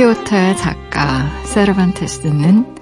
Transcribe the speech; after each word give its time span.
돈키호테의 0.00 0.56
작가 0.56 1.28
세르반테스는 1.44 2.76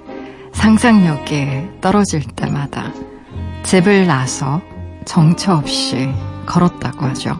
상상력이 0.53 1.81
떨어질 1.81 2.21
때마다 2.21 2.93
집을 3.63 4.07
나서 4.07 4.61
정처 5.05 5.53
없이 5.53 6.09
걸었다고 6.45 7.05
하죠. 7.07 7.37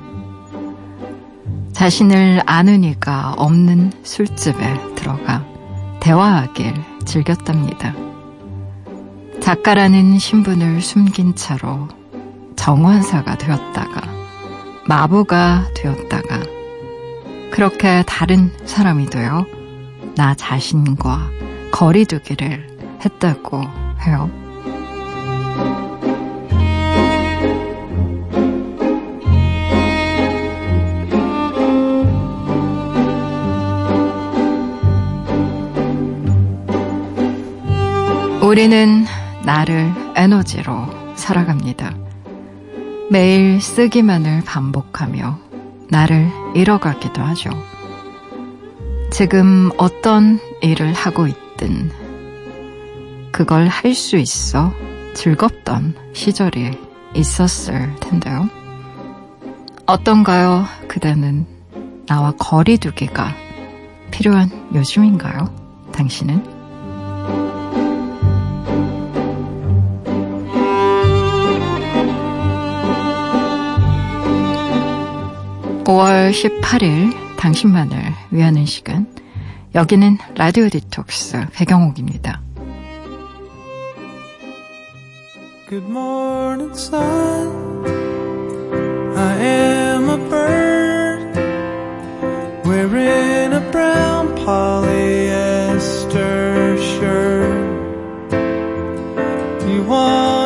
자신을 1.71 2.41
아는 2.45 2.83
이가 2.83 3.35
없는 3.37 3.93
술집에 4.03 4.95
들어가 4.95 5.45
대화하길 6.01 6.73
즐겼답니다. 7.05 7.93
작가라는 9.39 10.19
신분을 10.19 10.81
숨긴 10.81 11.35
채로 11.35 11.87
정환사가 12.57 13.37
되었다가 13.37 14.01
마부가 14.85 15.67
되었다가 15.73 16.41
그렇게 17.51 18.03
다른 18.05 18.51
사람이 18.65 19.05
되어 19.05 19.45
나 20.19 20.35
자신과 20.35 21.29
거리두기를 21.71 22.67
했다고 23.05 23.61
해요. 24.05 24.29
우리는 38.41 39.05
나를 39.45 39.89
에너지로 40.17 41.13
살아갑니다. 41.15 41.95
매일 43.09 43.61
쓰기만을 43.61 44.43
반복하며 44.43 45.39
나를 45.87 46.29
잃어가기도 46.55 47.21
하죠. 47.21 47.68
지금 49.11 49.71
어떤 49.77 50.39
일을 50.61 50.93
하고 50.93 51.27
있든 51.27 51.91
그걸 53.31 53.67
할 53.67 53.93
수 53.93 54.17
있어 54.17 54.73
즐겁던 55.13 55.95
시절이 56.13 56.71
있었을 57.15 57.95
텐데요. 57.99 58.49
어떤가요? 59.85 60.65
그대는 60.87 61.45
나와 62.07 62.31
거리두기가 62.37 63.35
필요한 64.11 64.49
요즘인가요? 64.73 65.53
당신은? 65.91 66.59
5월 75.85 76.31
18일 76.31 77.28
당신만을 77.39 77.97
위하는 78.31 78.65
시간. 78.65 79.07
여기는 79.73 80.17
라디오 80.35 80.67
디톡스 80.67 81.47
배경옥입니다. 81.53 82.41
Good 85.69 85.87
morning, 85.87 86.73
sun. 86.73 87.85
I 89.15 89.37
am 89.39 90.09
a 90.09 90.17
bird 90.29 91.37
wearing 92.65 93.53
a 93.53 93.61
brown 93.71 94.35
polyester 94.35 94.97
shirt. 96.77 97.69
You 99.69 99.83
want 99.83 100.38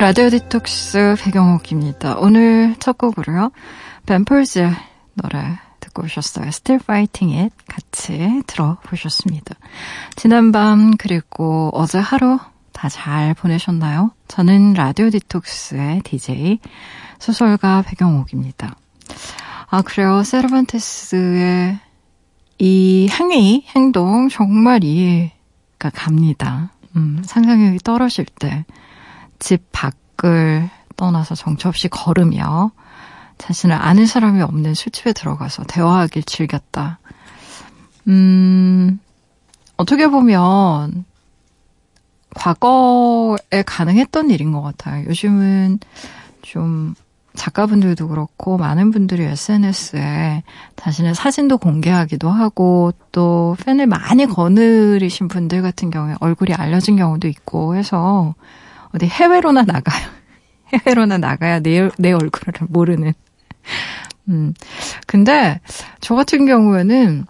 라디오 0.00 0.30
디톡스 0.30 1.16
배경옥입니다. 1.22 2.16
오늘 2.16 2.74
첫 2.78 2.96
곡으로요. 2.96 3.52
뱀펄즈의 4.06 4.70
노래 5.12 5.58
듣고 5.80 6.04
오셨어요. 6.04 6.46
Still 6.46 6.80
Fighting 6.82 7.36
It 7.38 7.54
같이 7.68 8.42
들어보셨습니다. 8.46 9.56
지난밤 10.16 10.96
그리고 10.96 11.68
어제 11.74 11.98
하루 11.98 12.38
다 12.72 12.88
잘 12.88 13.34
보내셨나요? 13.34 14.12
저는 14.26 14.72
라디오 14.72 15.10
디톡스의 15.10 16.00
DJ 16.02 16.60
소설가 17.18 17.82
배경옥입니다. 17.82 18.74
아 19.68 19.82
그래요. 19.82 20.22
세르반테스의 20.22 21.78
이 22.58 23.08
행위, 23.10 23.66
행동 23.76 24.30
정말 24.30 24.82
이해가 24.82 25.90
갑니다. 25.92 26.72
음, 26.96 27.22
상상력이 27.22 27.80
떨어질 27.84 28.24
때 28.24 28.64
집 29.40 29.72
밖을 29.72 30.70
떠나서 30.96 31.34
정처 31.34 31.68
없이 31.68 31.88
걸으며 31.88 32.70
자신을 33.38 33.74
아는 33.74 34.06
사람이 34.06 34.40
없는 34.42 34.74
술집에 34.74 35.12
들어가서 35.12 35.64
대화하길 35.64 36.22
즐겼다. 36.22 37.00
음, 38.06 39.00
어떻게 39.76 40.06
보면 40.06 41.04
과거에 42.34 43.62
가능했던 43.66 44.30
일인 44.30 44.52
것 44.52 44.62
같아요. 44.62 45.06
요즘은 45.06 45.80
좀 46.42 46.94
작가분들도 47.34 48.08
그렇고 48.08 48.58
많은 48.58 48.90
분들이 48.90 49.24
SNS에 49.24 50.42
자신의 50.76 51.14
사진도 51.14 51.58
공개하기도 51.58 52.28
하고 52.28 52.92
또 53.12 53.56
팬을 53.64 53.86
많이 53.86 54.26
거느리신 54.26 55.28
분들 55.28 55.62
같은 55.62 55.90
경우에 55.90 56.14
얼굴이 56.20 56.52
알려진 56.54 56.96
경우도 56.96 57.28
있고 57.28 57.76
해서 57.76 58.34
어디 58.94 59.06
해외로나 59.06 59.62
나가요. 59.62 60.08
해외로나 60.72 61.18
나가야 61.18 61.60
내, 61.60 61.88
내 61.98 62.12
얼굴을 62.12 62.54
모르는. 62.68 63.12
음. 64.28 64.54
근데, 65.06 65.60
저 66.00 66.14
같은 66.14 66.46
경우에는, 66.46 67.24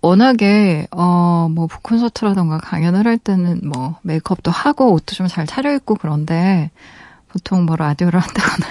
워낙에, 0.00 0.86
어, 0.92 1.48
뭐, 1.50 1.66
북콘서트라던가 1.66 2.58
강연을 2.58 3.06
할 3.06 3.18
때는 3.18 3.60
뭐, 3.64 3.98
메이크업도 4.02 4.50
하고, 4.50 4.92
옷도 4.92 5.14
좀 5.14 5.26
잘 5.28 5.46
차려입고 5.46 5.96
그런데, 5.96 6.70
보통 7.28 7.64
뭐, 7.66 7.76
라디오를 7.76 8.20
한다거나, 8.20 8.66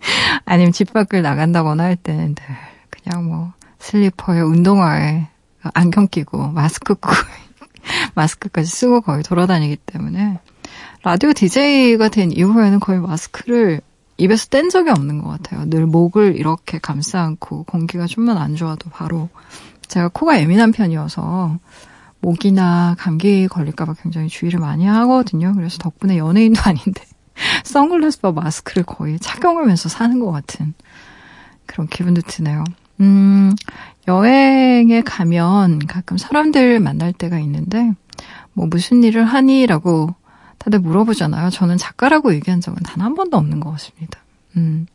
아니면 0.44 0.72
집 0.72 0.92
밖을 0.92 1.22
나간다거나 1.22 1.84
할 1.84 1.96
때는 1.96 2.34
늘, 2.34 2.44
그냥 2.90 3.24
뭐, 3.26 3.52
슬리퍼에, 3.78 4.40
운동화에, 4.40 5.28
안경 5.74 6.08
끼고, 6.08 6.48
마스크 6.48 6.94
끼고, 6.94 7.12
마스크까지 8.14 8.68
쓰고 8.68 9.00
거의 9.00 9.22
돌아다니기 9.22 9.76
때문에 9.86 10.38
라디오 11.02 11.32
DJ가 11.32 12.08
된 12.08 12.30
이후에는 12.32 12.80
거의 12.80 13.00
마스크를 13.00 13.80
입에서 14.16 14.46
뗀 14.48 14.70
적이 14.70 14.90
없는 14.90 15.22
것 15.22 15.30
같아요. 15.30 15.68
늘 15.68 15.86
목을 15.86 16.36
이렇게 16.36 16.78
감싸 16.78 17.22
안고 17.22 17.64
공기가 17.64 18.06
좀만 18.06 18.36
안 18.36 18.54
좋아도 18.54 18.88
바로 18.90 19.28
제가 19.88 20.08
코가 20.08 20.40
예민한 20.40 20.70
편이어서 20.70 21.58
목이나 22.20 22.94
감기 22.98 23.48
걸릴까봐 23.48 23.94
굉장히 24.00 24.28
주의를 24.28 24.60
많이 24.60 24.86
하거든요. 24.86 25.52
그래서 25.54 25.78
덕분에 25.78 26.18
연예인도 26.18 26.60
아닌데 26.64 27.02
선글라스와 27.64 28.32
마스크를 28.32 28.84
거의 28.84 29.18
착용하면서 29.18 29.88
사는 29.88 30.20
것 30.20 30.30
같은 30.30 30.74
그런 31.66 31.88
기분도 31.88 32.22
드네요. 32.22 32.64
음, 33.00 33.52
여행에 34.08 35.02
가면 35.02 35.80
가끔 35.86 36.18
사람들 36.18 36.80
만날 36.80 37.12
때가 37.12 37.38
있는데, 37.40 37.92
뭐 38.52 38.66
무슨 38.66 39.02
일을 39.02 39.24
하니? 39.24 39.66
라고 39.66 40.14
다들 40.58 40.78
물어보잖아요. 40.80 41.50
저는 41.50 41.76
작가라고 41.78 42.34
얘기한 42.34 42.60
적은 42.60 42.82
단 42.82 43.00
한 43.02 43.14
번도 43.14 43.36
없는 43.36 43.60
것 43.60 43.70
같습니다. 43.72 44.18
음, 44.56 44.86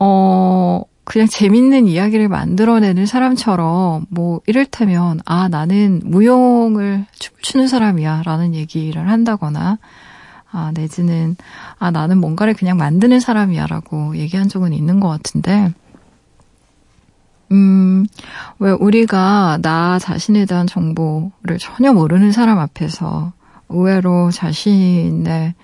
어, 0.00 0.82
그냥 1.04 1.26
재밌는 1.26 1.88
이야기를 1.88 2.28
만들어내는 2.28 3.06
사람처럼, 3.06 4.06
뭐, 4.10 4.40
이를테면, 4.46 5.20
아, 5.24 5.48
나는 5.48 6.00
무용을 6.04 7.06
춤추는 7.18 7.66
사람이야. 7.66 8.22
라는 8.24 8.54
얘기를 8.54 9.08
한다거나, 9.10 9.78
아, 10.52 10.70
내지는, 10.74 11.36
아, 11.80 11.90
나는 11.90 12.18
뭔가를 12.18 12.54
그냥 12.54 12.76
만드는 12.76 13.18
사람이야. 13.18 13.66
라고 13.66 14.16
얘기한 14.16 14.48
적은 14.48 14.72
있는 14.72 15.00
것 15.00 15.08
같은데, 15.08 15.72
음, 17.52 18.06
왜 18.58 18.70
우리가 18.70 19.58
나 19.62 19.98
자신에 19.98 20.46
대한 20.46 20.66
정보를 20.66 21.58
전혀 21.58 21.92
모르는 21.92 22.32
사람 22.32 22.58
앞에서 22.58 23.32
의외로 23.68 24.30
자신의 24.30 25.54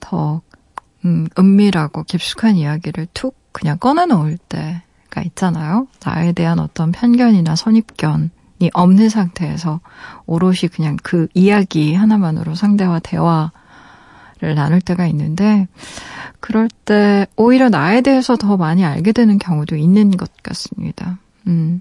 더, 0.00 0.40
음, 1.04 1.26
은밀하고 1.38 2.04
깊숙한 2.04 2.56
이야기를 2.56 3.08
툭 3.14 3.36
그냥 3.52 3.78
꺼내놓을 3.78 4.38
때가 4.48 5.22
있잖아요. 5.26 5.86
나에 6.04 6.32
대한 6.32 6.58
어떤 6.58 6.92
편견이나 6.92 7.56
선입견이 7.56 8.70
없는 8.72 9.08
상태에서 9.08 9.80
오롯이 10.26 10.68
그냥 10.72 10.96
그 11.02 11.28
이야기 11.34 11.94
하나만으로 11.94 12.54
상대와 12.54 13.00
대화 13.00 13.52
를 14.40 14.54
나눌 14.54 14.80
때가 14.80 15.06
있는데, 15.08 15.66
그럴 16.40 16.68
때 16.84 17.26
오히려 17.36 17.68
나에 17.68 18.00
대해서 18.02 18.36
더 18.36 18.56
많이 18.56 18.84
알게 18.84 19.12
되는 19.12 19.38
경우도 19.38 19.76
있는 19.76 20.10
것 20.12 20.30
같습니다. 20.42 21.18
음. 21.46 21.80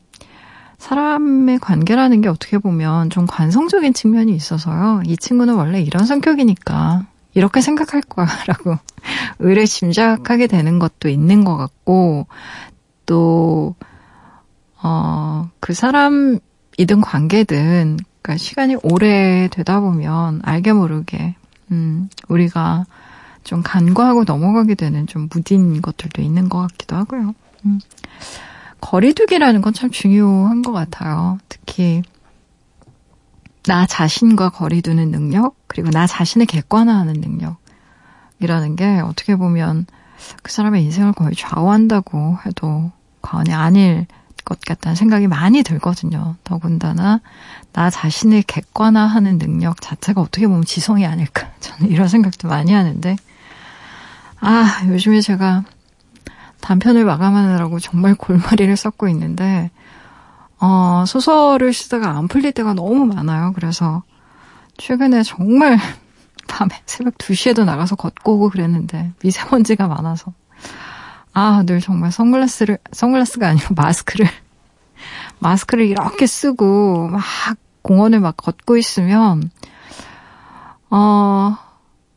사람의 0.77 1.59
관계라는 1.59 2.21
게 2.21 2.29
어떻게 2.29 2.57
보면 2.57 3.09
좀 3.09 3.25
관성적인 3.27 3.93
측면이 3.93 4.33
있어서요. 4.35 5.01
이 5.05 5.17
친구는 5.17 5.55
원래 5.55 5.81
이런 5.81 6.05
성격이니까 6.05 7.05
이렇게 7.33 7.61
생각할 7.61 8.01
거야라고 8.01 8.77
의뢰짐작하게 9.39 10.47
되는 10.47 10.79
것도 10.79 11.09
있는 11.09 11.43
것 11.43 11.57
같고 11.57 12.27
또 13.05 13.75
어, 14.81 15.49
그 15.59 15.73
사람이든 15.73 17.01
관계든 17.01 17.97
그러니까 18.21 18.37
시간이 18.37 18.77
오래 18.83 19.47
되다 19.51 19.79
보면 19.79 20.41
알게 20.43 20.73
모르게 20.73 21.35
음, 21.71 22.09
우리가 22.27 22.85
좀 23.43 23.61
간과하고 23.63 24.23
넘어가게 24.25 24.75
되는 24.75 25.07
좀 25.07 25.27
무딘 25.31 25.81
것들도 25.81 26.21
있는 26.21 26.49
것 26.49 26.59
같기도 26.59 26.95
하고요. 26.95 27.33
음. 27.65 27.79
거리두기라는 28.81 29.61
건 29.61 29.73
참 29.73 29.89
중요한 29.89 30.61
것 30.61 30.71
같아요. 30.71 31.37
특히 31.49 32.01
나 33.65 33.85
자신과 33.85 34.49
거리두는 34.49 35.11
능력, 35.11 35.55
그리고 35.67 35.89
나 35.89 36.07
자신을 36.07 36.45
객관화하는 36.45 37.13
능력이라는 38.39 38.75
게 38.77 38.99
어떻게 38.99 39.35
보면 39.35 39.85
그 40.41 40.51
사람의 40.51 40.83
인생을 40.83 41.11
거의 41.13 41.31
좌우한다고 41.35 42.37
해도 42.45 42.91
과언이 43.21 43.53
아닐 43.53 44.07
것 44.47 44.61
같다는 44.61 44.95
생각이 44.95 45.27
많이 45.27 45.61
들거든요. 45.61 46.35
더군다나 46.45 47.19
나 47.73 47.89
자신을 47.89 48.43
객관화하는 48.43 49.37
능력 49.37 49.81
자체가 49.81 50.21
어떻게 50.21 50.47
보면 50.47 50.63
지성이 50.63 51.05
아닐까. 51.05 51.51
저는 51.59 51.91
이런 51.91 52.07
생각도 52.07 52.47
많이 52.47 52.71
하는데, 52.71 53.17
아, 54.39 54.83
요즘에 54.87 55.19
제가 55.19 55.65
단편을 56.61 57.03
마감하느라고 57.03 57.79
정말 57.79 58.15
골머리를 58.15 58.75
썩고 58.77 59.09
있는데, 59.09 59.69
어, 60.59 61.03
소설을 61.05 61.73
쓰다가 61.73 62.11
안 62.11 62.29
풀릴 62.29 62.53
때가 62.53 62.73
너무 62.73 63.05
많아요. 63.05 63.51
그래서 63.53 64.03
최근에 64.77 65.23
정말 65.23 65.77
밤에 66.47 66.69
새벽 66.85 67.17
2시에도 67.17 67.65
나가서 67.65 67.97
걷고 67.97 68.35
오고 68.35 68.49
그랬는데 68.49 69.11
미세먼지가 69.21 69.87
많아서 69.87 70.33
아, 71.39 71.61
늘 71.61 71.81
정말 71.81 72.11
선글라스를 72.11 72.79
선글라스가 72.91 73.49
아니고 73.49 73.75
마스크를 73.77 74.25
마스크를 75.37 75.85
이렇게 75.85 76.25
쓰고 76.25 77.09
막 77.09 77.21
공원을 77.83 78.21
막 78.21 78.35
걷고 78.35 78.75
있으면 78.75 79.51
어 80.89 81.55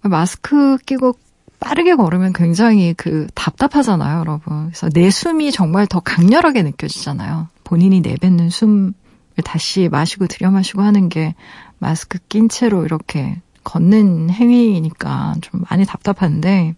마스크 0.01 0.79
끼고 0.87 1.17
빠르게 1.61 1.97
걸으면 1.97 2.33
굉장히 2.33 2.95
그 2.95 3.27
답답하잖아요, 3.35 4.21
여러분. 4.21 4.69
그래서 4.69 4.89
내 4.89 5.11
숨이 5.11 5.53
정말 5.53 5.87
더 5.87 6.01
강렬하게 6.01 6.63
느껴지잖아요. 6.63 7.49
본인이 7.63 8.01
내뱉는 8.01 8.49
숨을 8.49 8.95
다시 9.45 9.91
마시고 9.91 10.29
들여마시고 10.29 10.81
하는 10.81 11.11
게 11.11 11.35
마스크 11.79 12.19
낀 12.31 12.49
채로 12.49 12.87
이렇게 12.87 13.43
걷는 13.65 14.31
행위니까 14.31 15.35
좀 15.43 15.63
많이 15.69 15.85
답답한데, 15.85 16.75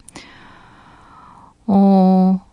어, 1.67 2.45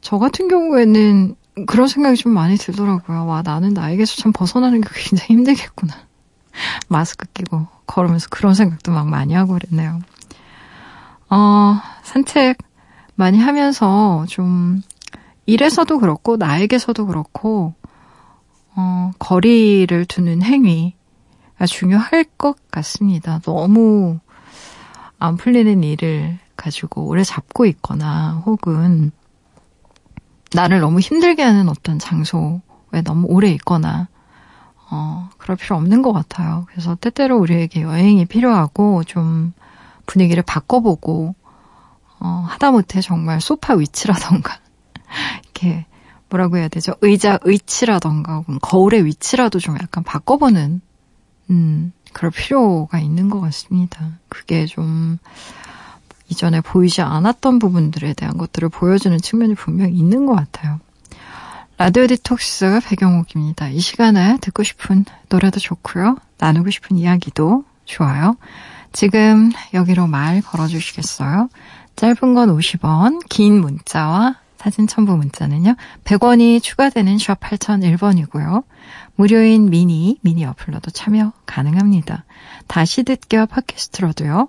저 0.00 0.18
같은 0.18 0.48
경우에는 0.48 1.36
그런 1.66 1.88
생각이 1.88 2.16
좀 2.16 2.32
많이 2.32 2.56
들더라고요. 2.56 3.26
와, 3.26 3.42
나는 3.42 3.74
나에게서 3.74 4.16
참 4.16 4.32
벗어나는 4.32 4.80
게 4.80 4.88
굉장히 4.92 5.34
힘들겠구나. 5.34 5.94
마스크 6.88 7.26
끼고 7.32 7.66
걸으면서 7.86 8.28
그런 8.30 8.54
생각도 8.54 8.92
막 8.92 9.08
많이 9.08 9.34
하고 9.34 9.54
그랬네요. 9.54 10.00
어, 11.28 11.80
산책 12.02 12.58
많이 13.14 13.38
하면서 13.38 14.24
좀 14.28 14.82
일에서도 15.46 15.98
그렇고 15.98 16.36
나에게서도 16.36 17.06
그렇고 17.06 17.74
어, 18.74 19.10
거리를 19.18 20.04
두는 20.06 20.42
행위가 20.42 21.66
중요할 21.66 22.24
것 22.38 22.56
같습니다. 22.70 23.40
너무 23.40 24.18
안 25.18 25.36
풀리는 25.36 25.82
일을 25.84 26.38
가지고 26.60 27.06
오래 27.06 27.24
잡고 27.24 27.64
있거나 27.66 28.42
혹은 28.44 29.10
나를 30.52 30.80
너무 30.80 31.00
힘들게 31.00 31.42
하는 31.42 31.68
어떤 31.68 31.98
장소에 31.98 33.02
너무 33.04 33.26
오래 33.28 33.50
있거나 33.52 34.08
어, 34.90 35.30
그럴 35.38 35.56
필요 35.56 35.76
없는 35.76 36.02
것 36.02 36.12
같아요. 36.12 36.66
그래서 36.68 36.96
때때로 36.96 37.38
우리에게 37.38 37.82
여행이 37.82 38.26
필요하고 38.26 39.04
좀 39.04 39.52
분위기를 40.06 40.42
바꿔보고 40.42 41.34
어, 42.18 42.44
하다못해 42.48 43.00
정말 43.00 43.40
소파 43.40 43.74
위치라던가 43.74 44.58
이렇게 45.44 45.86
뭐라고 46.28 46.58
해야 46.58 46.68
되죠? 46.68 46.92
의자 47.00 47.38
위치라던가 47.44 48.44
거울의 48.60 49.04
위치라도 49.04 49.58
좀 49.58 49.76
약간 49.80 50.04
바꿔보는 50.04 50.80
음, 51.50 51.92
그럴 52.12 52.30
필요가 52.30 52.98
있는 52.98 53.30
것 53.30 53.40
같습니다. 53.40 54.18
그게 54.28 54.66
좀 54.66 55.18
이전에 56.30 56.60
보이지 56.60 57.02
않았던 57.02 57.58
부분들에 57.58 58.14
대한 58.14 58.38
것들을 58.38 58.68
보여주는 58.68 59.16
측면이 59.18 59.54
분명히 59.54 59.94
있는 59.94 60.26
것 60.26 60.34
같아요. 60.34 60.80
라디오 61.76 62.06
디톡스 62.06 62.80
배경옥입니다. 62.86 63.68
이 63.70 63.80
시간에 63.80 64.36
듣고 64.40 64.62
싶은 64.62 65.04
노래도 65.28 65.58
좋고요. 65.60 66.16
나누고 66.38 66.70
싶은 66.70 66.96
이야기도 66.96 67.64
좋아요. 67.84 68.36
지금 68.92 69.50
여기로 69.72 70.06
말 70.06 70.42
걸어주시겠어요? 70.42 71.48
짧은 71.96 72.34
건 72.34 72.56
50원, 72.56 73.26
긴 73.28 73.60
문자와 73.60 74.36
사진 74.58 74.86
첨부 74.86 75.16
문자는요. 75.16 75.74
100원이 76.04 76.62
추가되는 76.62 77.18
샵 77.18 77.40
8001번이고요. 77.40 78.64
무료인 79.16 79.70
미니, 79.70 80.18
미니 80.20 80.44
어플로도 80.44 80.90
참여 80.90 81.32
가능합니다. 81.46 82.24
다시 82.66 83.04
듣기와 83.04 83.46
팟캐스트로도요. 83.46 84.48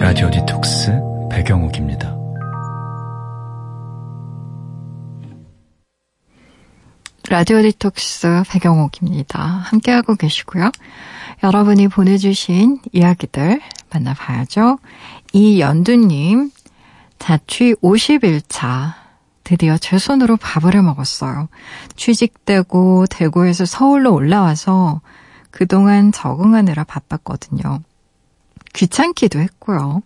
라디오 0.00 0.30
디톡스 0.30 0.90
배경옥입니다. 1.30 2.16
라디오 7.28 7.60
디톡스 7.62 8.44
배경옥입니다. 8.48 9.40
함께하고 9.40 10.14
계시고요. 10.14 10.70
여러분이 11.42 11.88
보내주신 11.88 12.80
이야기들 12.92 13.60
만나봐야죠. 13.92 14.78
이연두님, 15.32 16.52
자취 17.18 17.74
51차. 17.74 19.07
드디어 19.48 19.78
제 19.78 19.96
손으로 19.96 20.36
밥을 20.36 20.74
해 20.74 20.82
먹었어요. 20.82 21.48
취직되고 21.96 23.06
대구에서 23.06 23.64
서울로 23.64 24.12
올라와서 24.12 25.00
그동안 25.50 26.12
적응하느라 26.12 26.84
바빴거든요. 26.84 27.80
귀찮기도 28.74 29.38
했고요. 29.38 30.02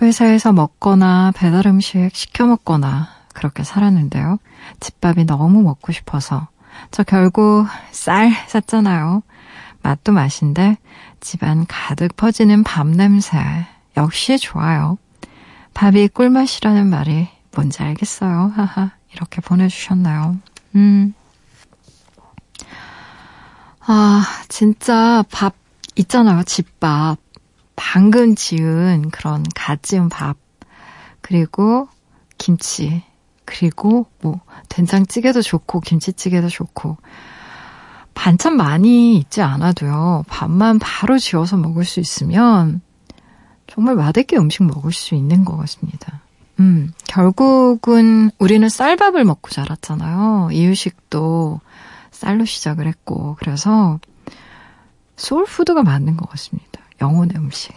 회사에서 0.00 0.52
먹거나 0.52 1.32
배달 1.34 1.66
음식 1.66 2.10
시켜 2.14 2.46
먹거나 2.46 3.08
그렇게 3.34 3.64
살았는데요. 3.64 4.38
집밥이 4.78 5.24
너무 5.24 5.62
먹고 5.62 5.90
싶어서 5.90 6.46
저 6.92 7.02
결국 7.02 7.66
쌀 7.90 8.30
샀잖아요. 8.46 9.24
맛도 9.82 10.12
맛인데 10.12 10.78
집안 11.18 11.66
가득 11.66 12.14
퍼지는 12.14 12.62
밥 12.62 12.86
냄새 12.86 13.36
역시 13.96 14.38
좋아요. 14.38 14.96
밥이 15.74 16.06
꿀맛이라는 16.06 16.86
말이 16.86 17.39
뭔지 17.52 17.82
알겠어요. 17.82 18.52
하하 18.54 18.92
이렇게 19.12 19.40
보내주셨나요? 19.40 20.38
음. 20.74 21.14
아 23.80 24.24
진짜 24.48 25.24
밥 25.30 25.54
있잖아요. 25.96 26.42
집밥. 26.44 27.18
방금 27.76 28.34
지은 28.34 29.08
그런 29.10 29.42
갓 29.54 29.82
지은 29.82 30.10
밥, 30.10 30.36
그리고 31.22 31.88
김치, 32.36 33.02
그리고 33.46 34.06
뭐 34.20 34.40
된장찌개도 34.68 35.40
좋고 35.40 35.80
김치찌개도 35.80 36.48
좋고 36.48 36.98
반찬 38.14 38.56
많이 38.56 39.16
있지 39.16 39.40
않아도요. 39.40 40.24
밥만 40.28 40.78
바로 40.78 41.18
지어서 41.18 41.56
먹을 41.56 41.84
수 41.86 42.00
있으면 42.00 42.82
정말 43.66 43.94
맛있게 43.94 44.36
음식 44.36 44.62
먹을 44.64 44.92
수 44.92 45.14
있는 45.14 45.44
것 45.46 45.56
같습니다. 45.56 46.20
음, 46.60 46.92
결국은 47.08 48.30
우리는 48.38 48.68
쌀밥을 48.68 49.24
먹고 49.24 49.50
자랐잖아요. 49.50 50.50
이유식도 50.52 51.60
쌀로 52.10 52.44
시작을 52.44 52.86
했고, 52.86 53.36
그래서 53.40 53.98
소울푸드가 55.16 55.82
맞는 55.82 56.16
것 56.16 56.28
같습니다. 56.30 56.80
영혼의 57.00 57.36
음식. 57.36 57.74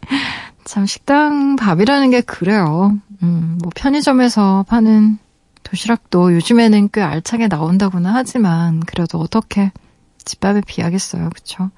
참, 0.64 0.86
식당 0.86 1.56
밥이라는 1.56 2.10
게 2.10 2.20
그래요. 2.20 2.98
음, 3.22 3.58
뭐, 3.62 3.70
편의점에서 3.74 4.64
파는 4.68 5.18
도시락도 5.62 6.34
요즘에는 6.34 6.88
꽤 6.92 7.00
알차게 7.00 7.48
나온다고는 7.48 8.10
하지만, 8.10 8.80
그래도 8.80 9.18
어떻게 9.20 9.70
집밥에 10.24 10.62
비하겠어요. 10.66 11.30
그쵸? 11.30 11.70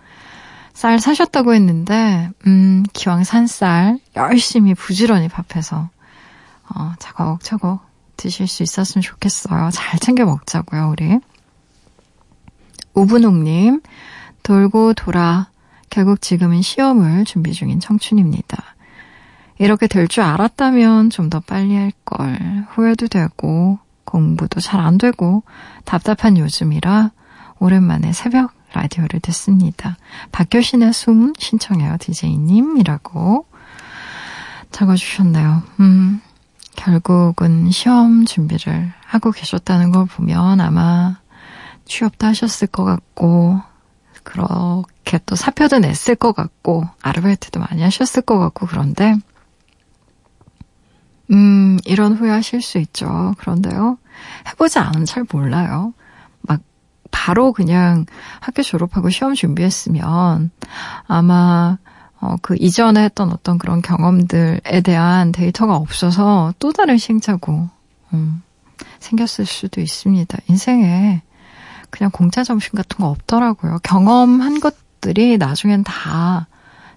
쌀 0.72 0.98
사셨다고 0.98 1.52
했는데, 1.54 2.30
음, 2.46 2.84
기왕 2.92 3.24
산 3.24 3.46
쌀 3.46 3.98
열심히 4.14 4.74
부지런히 4.74 5.28
밥해서, 5.28 5.88
어, 6.74 6.92
차곡차곡 6.98 7.80
드실 8.16 8.46
수 8.46 8.62
있었으면 8.62 9.02
좋겠어요. 9.02 9.70
잘 9.72 9.98
챙겨 10.00 10.24
먹자고요, 10.24 10.88
우리. 10.90 11.20
우분옥님, 12.94 13.82
돌고 14.42 14.94
돌아, 14.94 15.48
결국 15.90 16.20
지금은 16.22 16.62
시험을 16.62 17.24
준비 17.24 17.52
중인 17.52 17.80
청춘입니다. 17.80 18.62
이렇게 19.58 19.86
될 19.86 20.08
줄 20.08 20.22
알았다면 20.22 21.10
좀 21.10 21.30
더 21.30 21.40
빨리 21.40 21.74
할 21.76 21.92
걸. 22.04 22.66
후회도 22.70 23.08
되고, 23.08 23.78
공부도 24.04 24.60
잘 24.60 24.80
안 24.80 24.98
되고, 24.98 25.42
답답한 25.84 26.36
요즘이라 26.38 27.10
오랜만에 27.58 28.12
새벽 28.12 28.52
라디오를 28.72 29.20
듣습니다. 29.20 29.96
박효신의 30.32 30.92
숨 30.92 31.32
신청해요, 31.38 31.96
디제이님이라고 32.00 33.46
적어주셨네요. 34.72 35.62
음, 35.80 36.20
결국은 36.76 37.70
시험 37.70 38.24
준비를 38.24 38.92
하고 39.04 39.32
계셨다는 39.32 39.92
걸 39.92 40.06
보면 40.06 40.60
아마 40.60 41.18
취업도 41.86 42.26
하셨을 42.26 42.68
것 42.68 42.84
같고, 42.84 43.60
그렇게 44.22 45.18
또 45.24 45.36
사표도 45.36 45.78
냈을 45.78 46.14
것 46.14 46.34
같고, 46.34 46.84
아르바이트도 47.02 47.60
많이 47.60 47.82
하셨을 47.82 48.22
것 48.22 48.38
같고, 48.38 48.66
그런데, 48.66 49.16
음, 51.30 51.78
이런 51.84 52.14
후회 52.14 52.30
하실 52.30 52.60
수 52.62 52.78
있죠. 52.78 53.34
그런데요, 53.38 53.98
해보지 54.48 54.78
않으면 54.78 55.06
잘 55.06 55.24
몰라요. 55.32 55.94
막, 56.42 56.60
바로 57.10 57.52
그냥 57.52 58.06
학교 58.40 58.62
졸업하고 58.62 59.10
시험 59.10 59.34
준비했으면, 59.34 60.50
아마, 61.06 61.78
어, 62.26 62.36
그 62.42 62.56
이전에 62.58 63.04
했던 63.04 63.30
어떤 63.30 63.56
그런 63.56 63.80
경험들에 63.82 64.80
대한 64.82 65.30
데이터가 65.30 65.76
없어서 65.76 66.52
또 66.58 66.72
다른 66.72 66.98
시행착오, 66.98 67.68
음, 68.14 68.42
생겼을 68.98 69.46
수도 69.46 69.80
있습니다. 69.80 70.36
인생에 70.48 71.22
그냥 71.88 72.10
공짜 72.10 72.42
점심 72.42 72.72
같은 72.72 72.98
거 72.98 73.08
없더라고요. 73.08 73.78
경험한 73.84 74.58
것들이 74.58 75.38
나중엔 75.38 75.84
다 75.84 76.48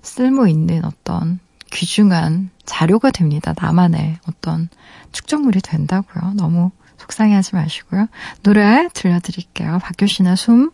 쓸모 0.02 0.48
있는 0.48 0.84
어떤 0.84 1.40
귀중한 1.72 2.50
자료가 2.66 3.12
됩니다. 3.12 3.54
나만의 3.56 4.18
어떤 4.28 4.70
축적물이 5.12 5.62
된다고요. 5.62 6.34
너무 6.34 6.72
속상해하지 6.98 7.56
마시고요. 7.56 8.08
노래 8.42 8.90
들려드릴게요. 8.94 9.78
박효신의 9.84 10.38
숨. 10.38 10.72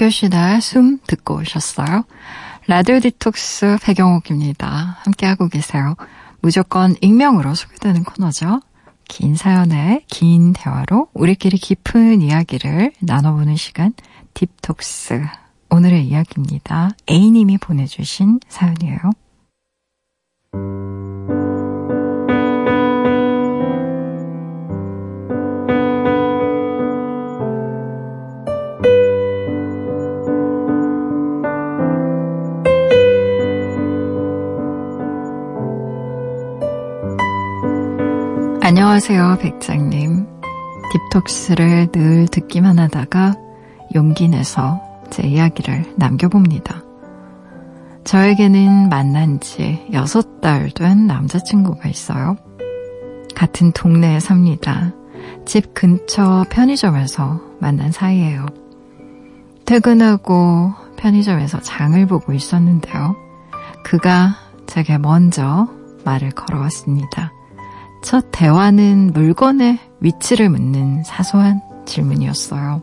박교시다 0.00 0.60
숨 0.60 0.98
듣고 1.06 1.36
오셨어요. 1.36 2.04
라디오 2.66 3.00
디톡스 3.00 3.78
배경옥입니다. 3.82 4.98
함께하고 5.04 5.48
계세요. 5.48 5.94
무조건 6.40 6.96
익명으로 7.02 7.54
소개되는 7.54 8.04
코너죠. 8.04 8.60
긴 9.06 9.34
사연에 9.34 10.04
긴 10.08 10.54
대화로 10.54 11.08
우리끼리 11.12 11.58
깊은 11.58 12.22
이야기를 12.22 12.92
나눠보는 13.00 13.56
시간 13.56 13.92
딥톡스. 14.32 15.22
오늘의 15.68 16.06
이야기입니다. 16.06 16.90
A님이 17.08 17.58
보내주신 17.58 18.40
사연이에요. 18.48 18.98
안녕하세요, 38.70 39.38
백장님. 39.40 40.28
딥톡스를 40.92 41.88
늘 41.90 42.28
듣기만 42.28 42.78
하다가 42.78 43.34
용기 43.96 44.28
내서 44.28 44.80
제 45.10 45.26
이야기를 45.26 45.94
남겨봅니다. 45.96 46.80
저에게는 48.04 48.88
만난 48.88 49.40
지 49.40 49.84
6달 49.90 50.72
된 50.72 51.08
남자친구가 51.08 51.88
있어요. 51.88 52.36
같은 53.34 53.72
동네에 53.72 54.20
삽니다. 54.20 54.92
집 55.44 55.74
근처 55.74 56.44
편의점에서 56.48 57.40
만난 57.58 57.90
사이예요. 57.90 58.46
퇴근하고 59.66 60.74
편의점에서 60.96 61.60
장을 61.60 62.06
보고 62.06 62.32
있었는데요. 62.32 63.16
그가 63.82 64.36
제게 64.68 64.96
먼저 64.96 65.66
말을 66.04 66.30
걸어왔습니다. 66.30 67.32
첫 68.02 68.26
대화는 68.32 69.12
물건의 69.12 69.78
위치를 70.00 70.48
묻는 70.48 71.02
사소한 71.04 71.60
질문이었어요. 71.86 72.82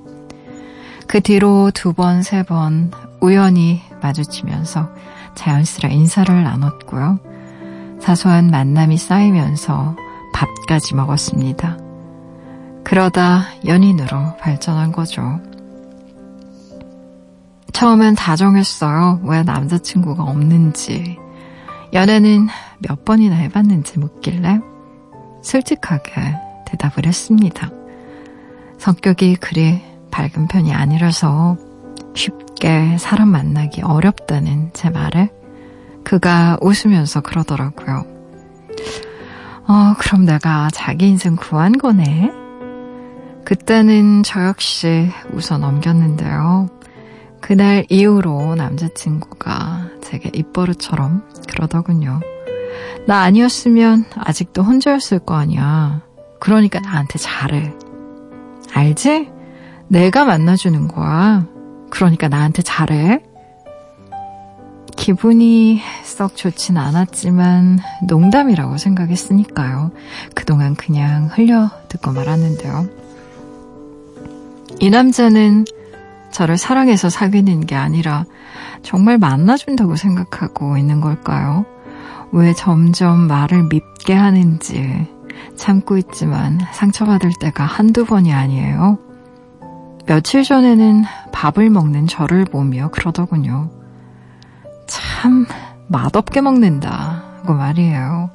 그 1.07 1.21
뒤로 1.21 1.71
두 1.73 1.93
번, 1.93 2.21
세 2.21 2.43
번 2.43 2.91
우연히 3.21 3.81
마주치면서 4.01 4.89
자연스레 5.35 5.93
인사를 5.93 6.43
나눴고요. 6.43 7.19
사소한 7.99 8.51
만남이 8.51 8.97
쌓이면서 8.97 9.95
밥까지 10.33 10.93
먹었습니다. 10.95 11.77
그러다 12.83 13.43
연인으로 13.65 14.37
발전한 14.39 14.91
거죠. 14.91 15.39
처음엔 17.73 18.15
다정했어요. 18.15 19.21
왜 19.23 19.43
남자친구가 19.43 20.23
없는지. 20.23 21.17
연애는 21.93 22.47
몇 22.79 23.03
번이나 23.05 23.35
해봤는지 23.35 23.99
묻길래 23.99 24.59
솔직하게 25.41 26.11
대답을 26.65 27.05
했습니다. 27.05 27.69
성격이 28.77 29.37
그리 29.37 29.81
밝은 30.11 30.47
편이 30.47 30.73
아니라서 30.73 31.57
쉽게 32.15 32.97
사람 32.97 33.29
만나기 33.29 33.81
어렵다는 33.81 34.71
제 34.73 34.89
말에 34.89 35.29
그가 36.03 36.57
웃으면서 36.61 37.21
그러더라고요. 37.21 38.05
어, 39.67 39.93
그럼 39.99 40.25
내가 40.25 40.69
자기 40.71 41.09
인생 41.09 41.35
구한 41.35 41.77
거네? 41.77 42.31
그때는 43.43 44.23
저 44.23 44.45
역시 44.45 45.09
웃어 45.31 45.57
넘겼는데요. 45.57 46.69
그날 47.41 47.85
이후로 47.89 48.55
남자친구가 48.55 49.89
제게 50.01 50.29
입버릇처럼 50.33 51.23
그러더군요. 51.49 52.21
나 53.05 53.21
아니었으면 53.21 54.05
아직도 54.15 54.63
혼자였을 54.63 55.19
거 55.19 55.35
아니야. 55.35 56.01
그러니까 56.39 56.79
나한테 56.79 57.19
잘해. 57.19 57.73
알지? 58.73 59.29
내가 59.87 60.25
만나주는 60.25 60.87
거야. 60.87 61.45
그러니까 61.89 62.27
나한테 62.27 62.61
잘해. 62.61 63.21
기분이 64.95 65.79
썩 66.03 66.35
좋진 66.35 66.77
않았지만 66.77 67.79
농담이라고 68.07 68.77
생각했으니까요. 68.77 69.91
그동안 70.33 70.75
그냥 70.75 71.29
흘려 71.31 71.69
듣고 71.87 72.11
말았는데요. 72.11 72.87
이 74.79 74.89
남자는 74.89 75.65
저를 76.31 76.57
사랑해서 76.57 77.09
사귀는 77.09 77.67
게 77.67 77.75
아니라 77.75 78.25
정말 78.83 79.17
만나준다고 79.17 79.95
생각하고 79.95 80.77
있는 80.77 80.99
걸까요? 80.99 81.65
왜 82.31 82.53
점점 82.53 83.27
말을 83.27 83.63
밉게 83.63 84.13
하는지 84.13 85.07
참고 85.55 85.97
있지만 85.97 86.59
상처받을 86.71 87.31
때가 87.39 87.65
한두 87.65 88.05
번이 88.05 88.33
아니에요. 88.33 88.99
며칠 90.05 90.43
전에는 90.43 91.03
밥을 91.31 91.69
먹는 91.69 92.07
저를 92.07 92.45
보며 92.45 92.89
그러더군요. 92.89 93.69
참 94.87 95.45
맛없게 95.87 96.41
먹는다고 96.41 97.53
말이에요. 97.53 98.29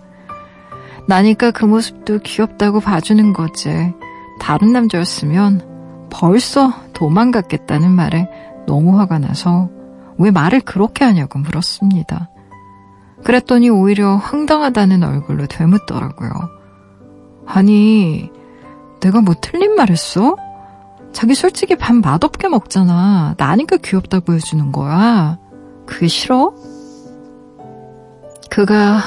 나니까 1.08 1.50
그 1.50 1.64
모습도 1.64 2.20
귀엽다고 2.20 2.80
봐주는 2.80 3.32
거지. 3.32 3.92
다른 4.40 4.72
남자였으면 4.72 6.08
벌써 6.10 6.72
도망갔겠다는 6.92 7.90
말에 7.90 8.28
너무 8.66 8.98
화가 8.98 9.18
나서 9.18 9.70
왜 10.18 10.30
말을 10.30 10.60
그렇게 10.60 11.04
하냐고 11.04 11.38
물었습니다. 11.38 12.31
그랬더니 13.24 13.70
오히려 13.70 14.16
황당하다는 14.16 15.02
얼굴로 15.02 15.46
되묻더라고요. 15.46 16.30
아니, 17.46 18.30
내가 19.00 19.20
뭐 19.20 19.34
틀린 19.40 19.74
말 19.74 19.90
했어? 19.90 20.36
자기 21.12 21.34
솔직히 21.34 21.76
밥 21.76 21.94
맛없게 21.94 22.48
먹잖아. 22.48 23.34
나니까 23.36 23.76
귀엽다고 23.78 24.32
해주는 24.34 24.72
거야. 24.72 25.38
그게 25.86 26.08
싫어? 26.08 26.54
그가 28.50 29.00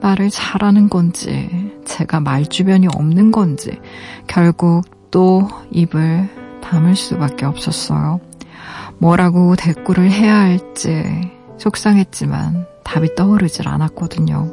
말을 0.00 0.30
잘하는 0.30 0.88
건지, 0.88 1.72
제가 1.84 2.20
말주변이 2.20 2.88
없는 2.94 3.32
건지, 3.32 3.80
결국 4.26 4.84
또 5.10 5.48
입을 5.70 6.28
담을 6.62 6.94
수밖에 6.94 7.46
없었어요. 7.46 8.20
뭐라고 8.98 9.56
대꾸를 9.56 10.10
해야 10.10 10.40
할지 10.40 11.30
속상했지만 11.56 12.66
답이 12.88 13.14
떠오르질 13.14 13.68
않았거든요. 13.68 14.50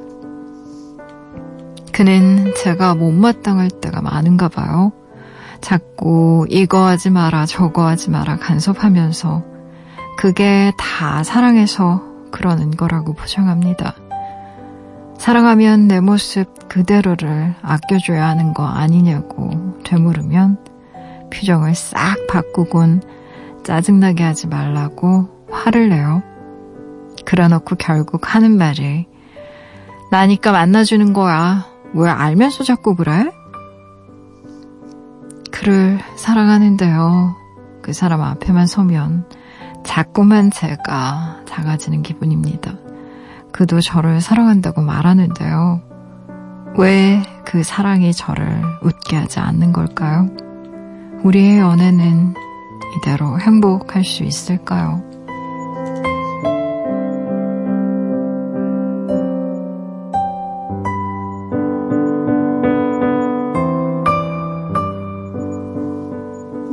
그는 1.94 2.54
제가 2.58 2.94
못마땅할 2.94 3.70
때가 3.70 4.02
많은가 4.02 4.50
봐요. 4.50 4.92
자꾸 5.62 6.46
이거 6.50 6.86
하지 6.86 7.10
마라, 7.10 7.46
저거 7.46 7.88
하지 7.88 8.10
마라 8.10 8.36
간섭하면서 8.36 9.44
그게 10.18 10.74
다 10.78 11.24
사랑해서 11.24 12.04
그러는 12.32 12.72
거라고 12.72 13.14
보장합니다. 13.14 13.96
사랑하면 15.18 15.88
내 15.88 16.02
모습 16.02 16.68
그대로를 16.68 17.56
아껴줘야 17.62 18.28
하는 18.28 18.54
거 18.54 18.66
아니냐고 18.66 19.50
되물으면 19.86 20.58
표정을 21.34 21.74
싹 21.74 22.28
바꾸곤 22.28 23.02
짜증나게 23.64 24.26
하지 24.26 24.48
말라고 24.48 25.30
화를 25.50 25.88
내요. 25.88 26.35
그래놓고 27.26 27.76
결국 27.76 28.34
하는 28.34 28.58
말이 28.58 29.08
나니까 30.12 30.52
만나주는 30.52 31.14
거야. 31.14 31.66
왜 31.94 32.10
알면서 32.10 32.64
자꾸 32.64 32.96
그래? 32.96 33.32
그를 35.52 36.00
사랑하는데요. 36.18 37.36
그 37.82 37.94
사람 37.94 38.22
앞에만 38.22 38.68
서면 38.68 39.26
자꾸만 39.84 40.52
제가 40.52 41.42
작아지는 41.46 42.04
기분입니다. 42.04 42.74
그도 43.52 43.82
저를 43.82 44.22
사랑한다고 44.22 44.82
말하는데요. 44.82 45.82
왜 46.78 47.36
그 47.46 47.64
사랑이 47.64 48.12
저를 48.12 48.62
웃게 48.82 49.16
하지 49.16 49.40
않는 49.40 49.72
걸까요? 49.72 50.30
우리의 51.24 51.60
연애는 51.60 52.34
이대로 52.98 53.40
행복할 53.40 54.04
수 54.04 54.24
있을까요? 54.24 55.02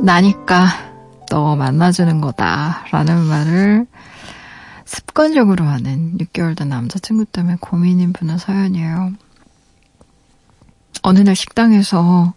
나니까 0.03 0.67
너 1.29 1.55
만나주는 1.55 2.19
거다 2.19 2.83
라는 2.91 3.23
말을 3.23 3.87
습관적으로 4.83 5.63
하는 5.63 6.17
6개월 6.17 6.57
된 6.57 6.67
남자친구 6.67 7.23
때문에 7.25 7.55
고민인 7.61 8.11
분의 8.11 8.37
사연이에요. 8.37 9.13
어느 11.03 11.19
날 11.19 11.37
식당에서 11.37 12.33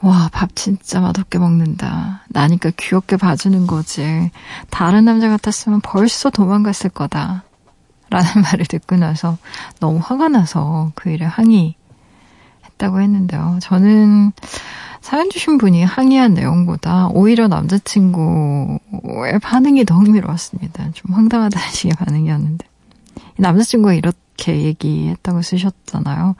와, 0.00 0.28
밥 0.32 0.54
진짜 0.54 1.00
맛없게 1.00 1.40
먹는다. 1.40 2.22
나니까 2.28 2.70
귀엽게 2.76 3.16
봐주는 3.16 3.66
거지. 3.66 4.30
다른 4.70 5.04
남자 5.04 5.28
같았으면 5.28 5.80
벌써 5.80 6.30
도망갔을 6.30 6.90
거다. 6.90 7.42
라는 8.10 8.30
말을 8.42 8.64
듣고 8.66 8.96
나서 8.96 9.38
너무 9.80 9.98
화가 10.00 10.28
나서 10.28 10.92
그 10.94 11.10
일에 11.10 11.24
항의했다고 11.26 13.00
했는데요. 13.00 13.58
저는 13.60 14.32
사연 15.02 15.28
주신 15.30 15.58
분이 15.58 15.82
항의한 15.84 16.32
내용보다 16.32 17.08
오히려 17.08 17.48
남자친구의 17.48 18.78
반응이 19.42 19.84
더 19.84 19.96
흥미로웠습니다. 19.96 20.92
좀 20.92 21.12
황당하다는 21.12 21.68
식의 21.74 21.92
반응이었는데. 21.98 22.64
남자친구가 23.36 23.94
이렇게 23.94 24.62
얘기했다고 24.62 25.42
쓰셨잖아요. 25.42 26.36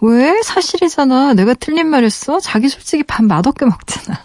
왜? 0.00 0.42
사실이잖아. 0.42 1.34
내가 1.34 1.52
틀린 1.54 1.88
말 1.88 2.04
했어? 2.04 2.40
자기 2.40 2.68
솔직히 2.68 3.02
밥 3.02 3.22
맛없게 3.24 3.66
먹잖아. 3.66 4.18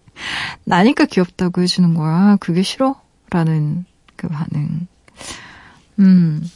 나니까 0.64 1.06
귀엽다고 1.06 1.62
해주는 1.62 1.94
거야. 1.94 2.36
그게 2.38 2.62
싫어? 2.62 3.00
라는 3.30 3.86
그 4.16 4.28
반응. 4.28 4.86
음. 5.98 6.50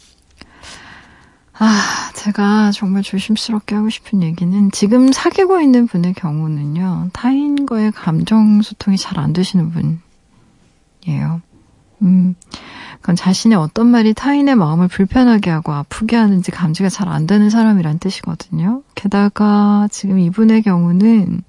아, 1.58 2.10
제가 2.14 2.72
정말 2.72 3.02
조심스럽게 3.02 3.76
하고 3.76 3.88
싶은 3.88 4.22
얘기는 4.22 4.70
지금 4.72 5.12
사귀고 5.12 5.60
있는 5.60 5.86
분의 5.86 6.14
경우는요, 6.14 7.10
타인과의 7.12 7.92
감정 7.92 8.60
소통이 8.62 8.96
잘 8.96 9.18
안 9.18 9.32
되시는 9.32 9.70
분이에요. 11.06 11.40
음, 12.02 12.34
그건 13.00 13.14
자신의 13.14 13.56
어떤 13.56 13.86
말이 13.86 14.14
타인의 14.14 14.56
마음을 14.56 14.88
불편하게 14.88 15.50
하고 15.50 15.72
아프게 15.72 16.16
하는지 16.16 16.50
감지가 16.50 16.88
잘 16.88 17.08
안 17.08 17.26
되는 17.26 17.48
사람이란 17.50 18.00
뜻이거든요. 18.00 18.82
게다가 18.96 19.86
지금 19.92 20.18
이분의 20.18 20.62
경우는, 20.62 21.42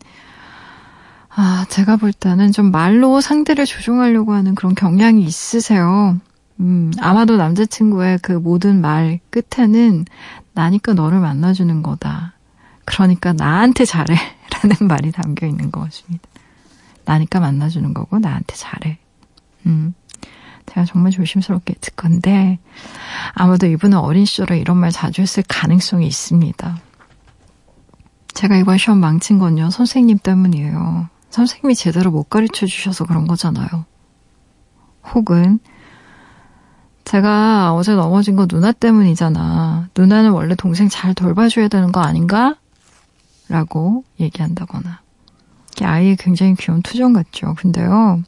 아, 1.35 1.65
제가 1.69 1.97
볼 1.97 2.13
때는 2.13 2.51
좀 2.51 2.71
말로 2.71 3.21
상대를 3.21 3.65
조종하려고 3.65 4.33
하는 4.33 4.53
그런 4.53 4.75
경향이 4.75 5.23
있으세요. 5.23 6.17
음, 6.59 6.91
아마도 6.99 7.37
남자친구의 7.37 8.19
그 8.19 8.31
모든 8.31 8.81
말 8.81 9.19
끝에는 9.29 10.05
나니까 10.53 10.93
너를 10.93 11.19
만나주는 11.19 11.83
거다. 11.83 12.33
그러니까 12.85 13.33
나한테 13.33 13.85
잘해. 13.85 14.15
라는 14.51 14.87
말이 14.87 15.11
담겨 15.11 15.47
있는 15.47 15.71
것 15.71 15.81
같습니다. 15.81 16.27
나니까 17.03 17.39
만나주는 17.39 17.93
거고 17.93 18.19
나한테 18.19 18.55
잘해. 18.55 18.97
음. 19.65 19.93
제가 20.67 20.85
정말 20.85 21.11
조심스럽게 21.11 21.75
듣건데 21.79 22.59
아마도 23.33 23.67
이분은 23.67 23.97
어린 23.97 24.25
시절에 24.25 24.57
이런 24.57 24.77
말 24.77 24.91
자주 24.91 25.21
했을 25.21 25.43
가능성이 25.47 26.07
있습니다. 26.07 26.79
제가 28.33 28.57
이번 28.57 28.77
시험 28.77 28.99
망친 28.99 29.39
건요 29.39 29.69
선생님 29.69 30.17
때문이에요. 30.19 31.07
선생님이 31.29 31.75
제대로 31.75 32.11
못 32.11 32.23
가르쳐 32.29 32.65
주셔서 32.65 33.05
그런 33.05 33.27
거잖아요. 33.27 33.85
혹은 35.13 35.59
제가 37.05 37.73
어제 37.73 37.93
넘어진 37.93 38.35
거 38.35 38.47
누나 38.47 38.71
때문이잖아. 38.71 39.89
누나는 39.95 40.31
원래 40.31 40.55
동생 40.55 40.89
잘 40.89 41.13
돌봐줘야 41.13 41.67
되는 41.67 41.91
거 41.91 42.01
아닌가? 42.01 42.55
라고 43.47 44.03
얘기한다거나. 44.19 45.01
아이의 45.81 46.15
굉장히 46.17 46.55
귀여운 46.55 46.81
투정 46.81 47.13
같죠. 47.13 47.53
근데요, 47.57 48.23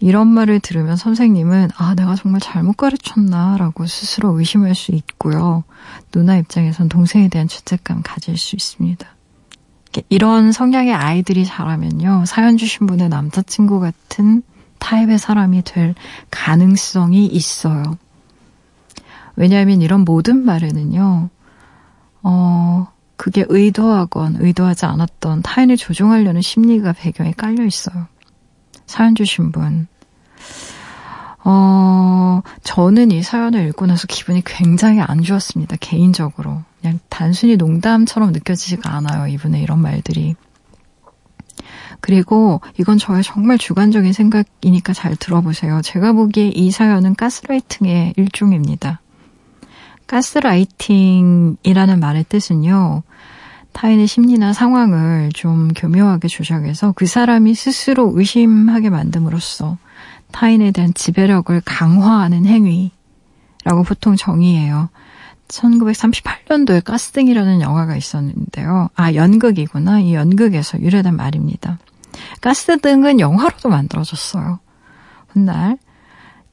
이런 0.00 0.28
말을 0.28 0.60
들으면 0.60 0.96
선생님은, 0.96 1.70
아, 1.76 1.94
내가 1.94 2.14
정말 2.14 2.40
잘못 2.40 2.76
가르쳤나? 2.76 3.56
라고 3.58 3.86
스스로 3.86 4.38
의심할 4.38 4.74
수 4.74 4.92
있고요. 4.92 5.64
누나 6.12 6.36
입장에선 6.36 6.88
동생에 6.88 7.28
대한 7.28 7.48
죄책감 7.48 8.02
가질 8.02 8.38
수 8.38 8.56
있습니다. 8.56 9.06
이런 10.08 10.52
성향의 10.52 10.94
아이들이 10.94 11.44
자라면요, 11.44 12.24
사연 12.26 12.56
주신 12.56 12.86
분의 12.86 13.08
남자친구 13.08 13.80
같은 13.80 14.42
타입의 14.78 15.18
사람이 15.18 15.62
될 15.62 15.94
가능성이 16.30 17.26
있어요. 17.26 17.98
왜냐하면 19.36 19.82
이런 19.82 20.00
모든 20.00 20.44
말에는요, 20.44 21.28
어, 22.22 22.88
그게 23.16 23.44
의도하건 23.48 24.36
의도하지 24.40 24.86
않았던 24.86 25.42
타인을 25.42 25.76
조종하려는 25.76 26.40
심리가 26.40 26.92
배경에 26.92 27.32
깔려 27.32 27.64
있어요. 27.64 28.06
사연 28.86 29.14
주신 29.14 29.52
분. 29.52 29.86
어, 31.44 32.42
저는 32.62 33.10
이 33.10 33.22
사연을 33.22 33.66
읽고 33.68 33.86
나서 33.86 34.06
기분이 34.06 34.42
굉장히 34.44 35.00
안 35.00 35.22
좋았습니다. 35.22 35.76
개인적으로. 35.80 36.62
그냥 36.80 36.98
단순히 37.08 37.56
농담처럼 37.56 38.32
느껴지지가 38.32 38.92
않아요. 38.96 39.26
이분의 39.28 39.62
이런 39.62 39.80
말들이. 39.80 40.36
그리고 42.00 42.60
이건 42.78 42.98
저의 42.98 43.22
정말 43.22 43.58
주관적인 43.58 44.12
생각이니까 44.12 44.92
잘 44.92 45.16
들어보세요. 45.16 45.80
제가 45.82 46.12
보기에 46.12 46.48
이 46.48 46.70
사연은 46.70 47.14
가스라이팅의 47.14 48.14
일종입니다. 48.16 49.00
가스라이팅이라는 50.06 52.00
말의 52.00 52.24
뜻은요. 52.28 53.02
타인의 53.72 54.06
심리나 54.06 54.52
상황을 54.52 55.30
좀 55.34 55.68
교묘하게 55.68 56.28
조작해서 56.28 56.92
그 56.96 57.06
사람이 57.06 57.54
스스로 57.54 58.12
의심하게 58.14 58.90
만듦으로써 58.90 59.76
타인에 60.32 60.72
대한 60.72 60.92
지배력을 60.94 61.60
강화하는 61.64 62.44
행위라고 62.46 63.82
보통 63.86 64.16
정의해요. 64.16 64.88
1938년도에 65.48 66.84
가스등이라는 66.84 67.60
영화가 67.60 67.96
있었는데요. 67.96 68.88
아, 68.94 69.14
연극이구나. 69.14 70.00
이 70.00 70.14
연극에서 70.14 70.80
유래된 70.80 71.16
말입니다. 71.16 71.78
가스등은 72.40 73.20
영화로도 73.20 73.68
만들어졌어요. 73.68 74.60
훗날. 75.28 75.78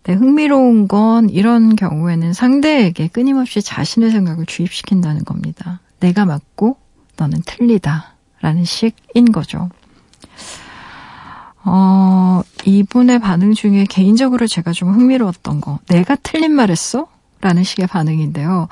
네, 0.04 0.14
흥미로운 0.14 0.88
건 0.88 1.30
이런 1.30 1.76
경우에는 1.76 2.34
상대에게 2.34 3.08
끊임없이 3.08 3.62
자신의 3.62 4.12
생각을 4.12 4.46
주입시킨다는 4.46 5.26
겁니다. 5.26 5.80
내가 6.00 6.26
맞고 6.26 6.78
너는 7.18 7.42
틀리다. 7.46 8.14
라는 8.42 8.64
식인 8.64 9.32
거죠. 9.32 9.70
어, 11.64 12.44
이분의 12.66 13.20
반응 13.20 13.54
중에 13.54 13.86
개인적으로 13.86 14.46
제가 14.46 14.72
좀 14.72 14.94
흥미로웠던 14.94 15.62
거. 15.62 15.80
내가 15.88 16.16
틀린 16.16 16.52
말 16.52 16.70
했어? 16.70 17.08
라는 17.46 17.64
식의 17.64 17.86
반응인데요. 17.86 18.68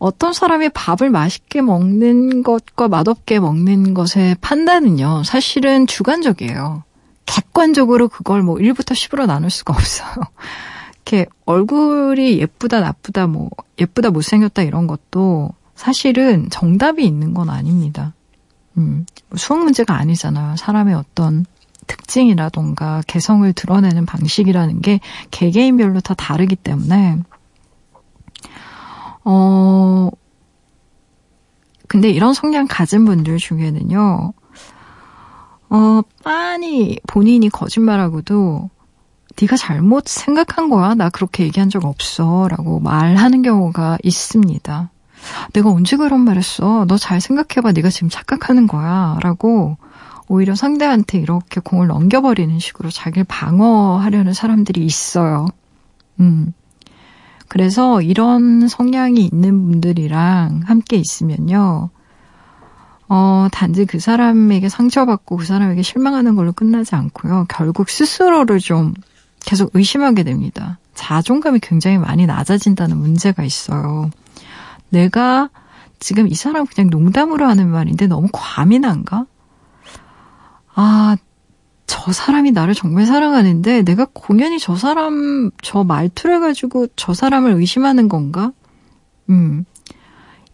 어떤 0.00 0.32
사람이 0.32 0.70
밥을 0.70 1.08
맛있게 1.08 1.62
먹는 1.62 2.42
것과 2.42 2.88
맛없게 2.88 3.38
먹는 3.38 3.94
것의 3.94 4.36
판단은요, 4.40 5.22
사실은 5.24 5.86
주관적이에요. 5.86 6.82
객관적으로 7.26 8.08
그걸 8.08 8.42
뭐 8.42 8.56
1부터 8.56 8.92
10으로 8.94 9.26
나눌 9.26 9.50
수가 9.50 9.72
없어요. 9.72 10.10
이렇게 10.94 11.26
얼굴이 11.46 12.40
예쁘다, 12.40 12.80
나쁘다, 12.80 13.28
뭐, 13.28 13.50
예쁘다, 13.78 14.10
못생겼다 14.10 14.62
이런 14.62 14.88
것도 14.88 15.50
사실은 15.76 16.48
정답이 16.50 17.06
있는 17.06 17.34
건 17.34 17.50
아닙니다. 17.50 18.14
음, 18.76 19.06
뭐 19.28 19.38
수학 19.38 19.62
문제가 19.62 19.94
아니잖아요. 19.94 20.56
사람의 20.56 20.94
어떤 20.94 21.46
특징이라던가 21.86 23.02
개성을 23.06 23.50
드러내는 23.52 24.06
방식이라는 24.06 24.82
게 24.82 25.00
개개인별로 25.30 26.00
다 26.00 26.14
다르기 26.14 26.56
때문에, 26.56 27.18
어, 29.30 30.08
근데 31.86 32.08
이런 32.08 32.32
성향 32.32 32.66
가진 32.66 33.04
분들 33.04 33.36
중에는요, 33.36 34.32
어, 35.70 36.00
빤히 36.24 36.98
본인이 37.06 37.50
거짓말하고도 37.50 38.70
네가 39.40 39.56
잘못 39.56 40.08
생각한 40.08 40.70
거야. 40.70 40.94
나 40.94 41.10
그렇게 41.10 41.44
얘기한 41.44 41.68
적 41.68 41.84
없어. 41.84 42.48
라고 42.48 42.80
말하는 42.80 43.42
경우가 43.42 43.98
있습니다. 44.02 44.90
내가 45.52 45.70
언제 45.70 45.96
그런 45.98 46.20
말 46.20 46.38
했어? 46.38 46.86
너 46.86 46.96
잘 46.96 47.20
생각해봐. 47.20 47.72
네가 47.72 47.90
지금 47.90 48.08
착각하는 48.08 48.66
거야. 48.66 49.18
라고 49.20 49.76
오히려 50.26 50.54
상대한테 50.54 51.18
이렇게 51.18 51.60
공을 51.60 51.86
넘겨버리는 51.88 52.58
식으로 52.58 52.90
자기를 52.90 53.24
방어하려는 53.28 54.32
사람들이 54.32 54.84
있어요. 54.84 55.46
음. 56.20 56.54
그래서 57.48 58.02
이런 58.02 58.68
성향이 58.68 59.24
있는 59.32 59.70
분들이랑 59.70 60.62
함께 60.66 60.96
있으면요. 60.96 61.90
어, 63.08 63.48
단지 63.50 63.86
그 63.86 63.98
사람에게 63.98 64.68
상처받고 64.68 65.38
그 65.38 65.44
사람에게 65.46 65.82
실망하는 65.82 66.36
걸로 66.36 66.52
끝나지 66.52 66.94
않고요. 66.94 67.46
결국 67.48 67.88
스스로를 67.88 68.58
좀 68.58 68.92
계속 69.40 69.70
의심하게 69.72 70.24
됩니다. 70.24 70.78
자존감이 70.94 71.60
굉장히 71.60 71.96
많이 71.96 72.26
낮아진다는 72.26 72.98
문제가 72.98 73.44
있어요. 73.44 74.10
내가 74.90 75.48
지금 76.00 76.28
이 76.28 76.34
사람 76.34 76.66
그냥 76.66 76.90
농담으로 76.90 77.46
하는 77.46 77.68
말인데 77.70 78.06
너무 78.06 78.28
과민한가? 78.32 79.24
아, 80.74 81.16
저 81.88 82.12
사람이 82.12 82.52
나를 82.52 82.74
정말 82.74 83.06
사랑하는데 83.06 83.82
내가 83.82 84.06
공연히 84.12 84.60
저 84.60 84.76
사람, 84.76 85.50
저 85.62 85.82
말투를 85.82 86.38
가지고 86.38 86.86
저 86.94 87.14
사람을 87.14 87.52
의심하는 87.52 88.08
건가? 88.08 88.52
음. 89.30 89.64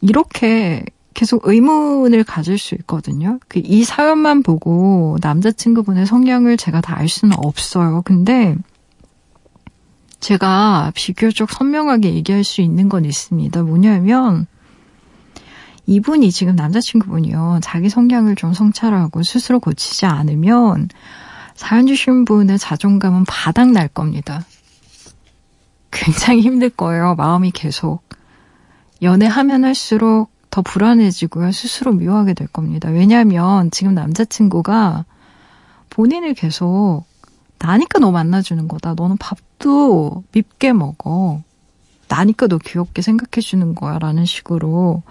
이렇게 0.00 0.84
계속 1.12 1.46
의문을 1.46 2.22
가질 2.24 2.56
수 2.56 2.74
있거든요. 2.76 3.38
그이 3.48 3.84
사연만 3.84 4.42
보고 4.42 5.16
남자친구분의 5.20 6.06
성향을 6.06 6.56
제가 6.56 6.80
다 6.80 6.94
알 6.94 7.08
수는 7.08 7.36
없어요. 7.36 8.02
근데 8.04 8.56
제가 10.20 10.92
비교적 10.94 11.50
선명하게 11.50 12.14
얘기할 12.14 12.44
수 12.44 12.60
있는 12.60 12.88
건 12.88 13.04
있습니다. 13.04 13.62
뭐냐면 13.64 14.46
이분이 15.86 16.30
지금 16.30 16.54
남자친구분이요. 16.54 17.58
자기 17.62 17.88
성향을 17.88 18.36
좀 18.36 18.54
성찰하고 18.54 19.22
스스로 19.24 19.58
고치지 19.58 20.06
않으면 20.06 20.88
사연 21.54 21.86
주신 21.86 22.24
분의 22.24 22.58
자존감은 22.58 23.24
바닥 23.26 23.70
날 23.70 23.88
겁니다. 23.88 24.44
굉장히 25.90 26.40
힘들 26.40 26.70
거예요. 26.70 27.14
마음이 27.14 27.52
계속. 27.52 28.02
연애하면 29.02 29.64
할수록 29.64 30.30
더 30.50 30.62
불안해지고요. 30.62 31.52
스스로 31.52 31.92
미워하게 31.92 32.34
될 32.34 32.48
겁니다. 32.48 32.88
왜냐하면 32.88 33.70
지금 33.70 33.94
남자친구가 33.94 35.04
본인을 35.90 36.34
계속 36.34 37.04
나니까 37.58 37.98
너 37.98 38.10
만나주는 38.10 38.66
거다. 38.68 38.94
너는 38.94 39.16
밥도 39.16 40.24
밉게 40.32 40.72
먹어. 40.72 41.42
나니까 42.08 42.46
너 42.46 42.58
귀엽게 42.58 43.02
생각해주는 43.02 43.74
거야. 43.74 43.98
라는 43.98 44.24
식으로 44.24 45.02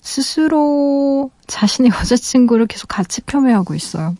스스로 0.00 1.30
자신의 1.46 1.92
여자친구를 1.98 2.66
계속 2.66 2.88
같이 2.88 3.20
폄훼하고 3.22 3.74
있어요. 3.74 4.16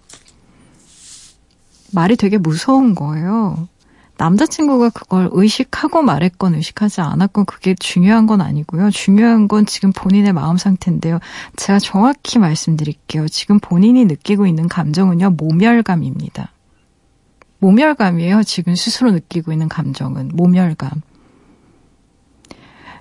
말이 1.95 2.17
되게 2.17 2.39
무서운 2.39 2.95
거예요. 2.95 3.69
남자친구가 4.17 4.91
그걸 4.91 5.29
의식하고 5.33 6.03
말했건 6.03 6.55
의식하지 6.55 7.01
않았건 7.01 7.47
그게 7.47 7.75
중요한 7.75 8.27
건 8.27 8.41
아니고요. 8.41 8.91
중요한 8.91 9.49
건 9.49 9.67
지금 9.67 9.93
본인의 9.93 10.33
마음 10.33 10.57
상태인데요. 10.57 11.19
제가 11.57 11.81
정확히 11.81 12.39
말씀드릴게요. 12.39 13.27
지금 13.29 13.59
본인이 13.59 14.05
느끼고 14.05 14.47
있는 14.47 14.69
감정은요, 14.69 15.31
모멸감입니다. 15.31 16.53
모멸감이에요. 17.59 18.45
지금 18.45 18.77
스스로 18.77 19.11
느끼고 19.11 19.53
있는 19.53 19.69
감정은. 19.69 20.31
모멸감. 20.35 20.91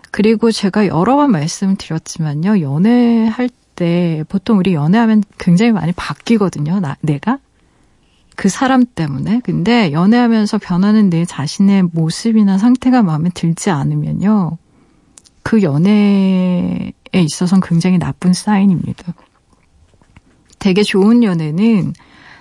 그리고 0.10 0.52
제가 0.52 0.88
여러 0.88 1.16
번 1.16 1.32
말씀드렸지만요. 1.32 2.62
연애할 2.62 3.50
때 3.76 4.24
보통 4.30 4.58
우리 4.58 4.74
연애하면 4.74 5.24
굉장히 5.38 5.72
많이 5.72 5.92
바뀌거든요. 5.92 6.80
나, 6.80 6.98
내가. 7.02 7.40
그 8.36 8.50
사람 8.50 8.86
때문에. 8.86 9.42
근데 9.44 9.92
연애하면서 9.92 10.58
변하는 10.58 11.10
내 11.10 11.26
자신의 11.26 11.84
모습이나 11.94 12.58
상태가 12.58 13.04
마음에 13.04 13.30
들지 13.34 13.70
않으면요. 13.70 14.58
그 15.44 15.62
연애에 15.62 16.94
있어서는 17.14 17.62
굉장히 17.62 18.00
나쁜 18.00 18.34
사인입니다. 18.34 19.14
되게 20.60 20.84
좋은 20.84 21.24
연애는 21.24 21.94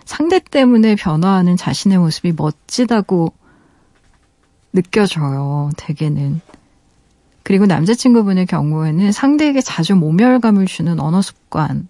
상대 0.05 0.39
때문에 0.39 0.95
변화하는 0.95 1.57
자신의 1.57 1.99
모습이 1.99 2.33
멋지다고 2.37 3.33
느껴져요. 4.73 5.71
대개는. 5.77 6.41
그리고 7.43 7.67
남자친구분의 7.67 8.47
경우에는 8.47 9.13
상대에게 9.13 9.61
자주 9.61 9.97
모멸감을 9.97 10.67
주는 10.67 11.01
언어 11.01 11.21
습관 11.21 11.89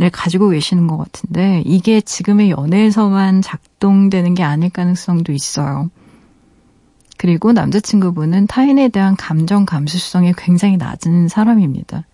을 0.00 0.10
가지고 0.10 0.48
계시는 0.48 0.86
것 0.86 0.96
같은데 0.96 1.62
이게 1.64 2.00
지금의 2.00 2.50
연애에서만 2.50 3.42
작동되는 3.42 4.34
게 4.34 4.42
아닐 4.42 4.70
가능성도 4.70 5.32
있어요. 5.32 5.90
그리고 7.18 7.52
남자친구분은 7.52 8.48
타인에 8.48 8.88
대한 8.88 9.14
감정 9.16 9.64
감수성이 9.64 10.32
굉장히 10.36 10.76
낮은 10.76 11.28
사람입니다. 11.28 12.04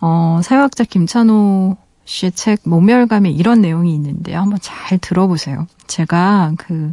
어, 0.00 0.40
사회학자 0.42 0.84
김찬호 0.84 1.76
씨의 2.04 2.32
책 2.32 2.60
모멸감에 2.64 3.30
이런 3.30 3.60
내용이 3.62 3.94
있는데요. 3.94 4.40
한번 4.40 4.58
잘 4.60 4.98
들어보세요. 4.98 5.66
제가 5.86 6.52
그 6.58 6.92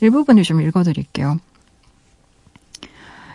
일부분을 0.00 0.44
좀 0.44 0.62
읽어드릴게요. 0.62 1.38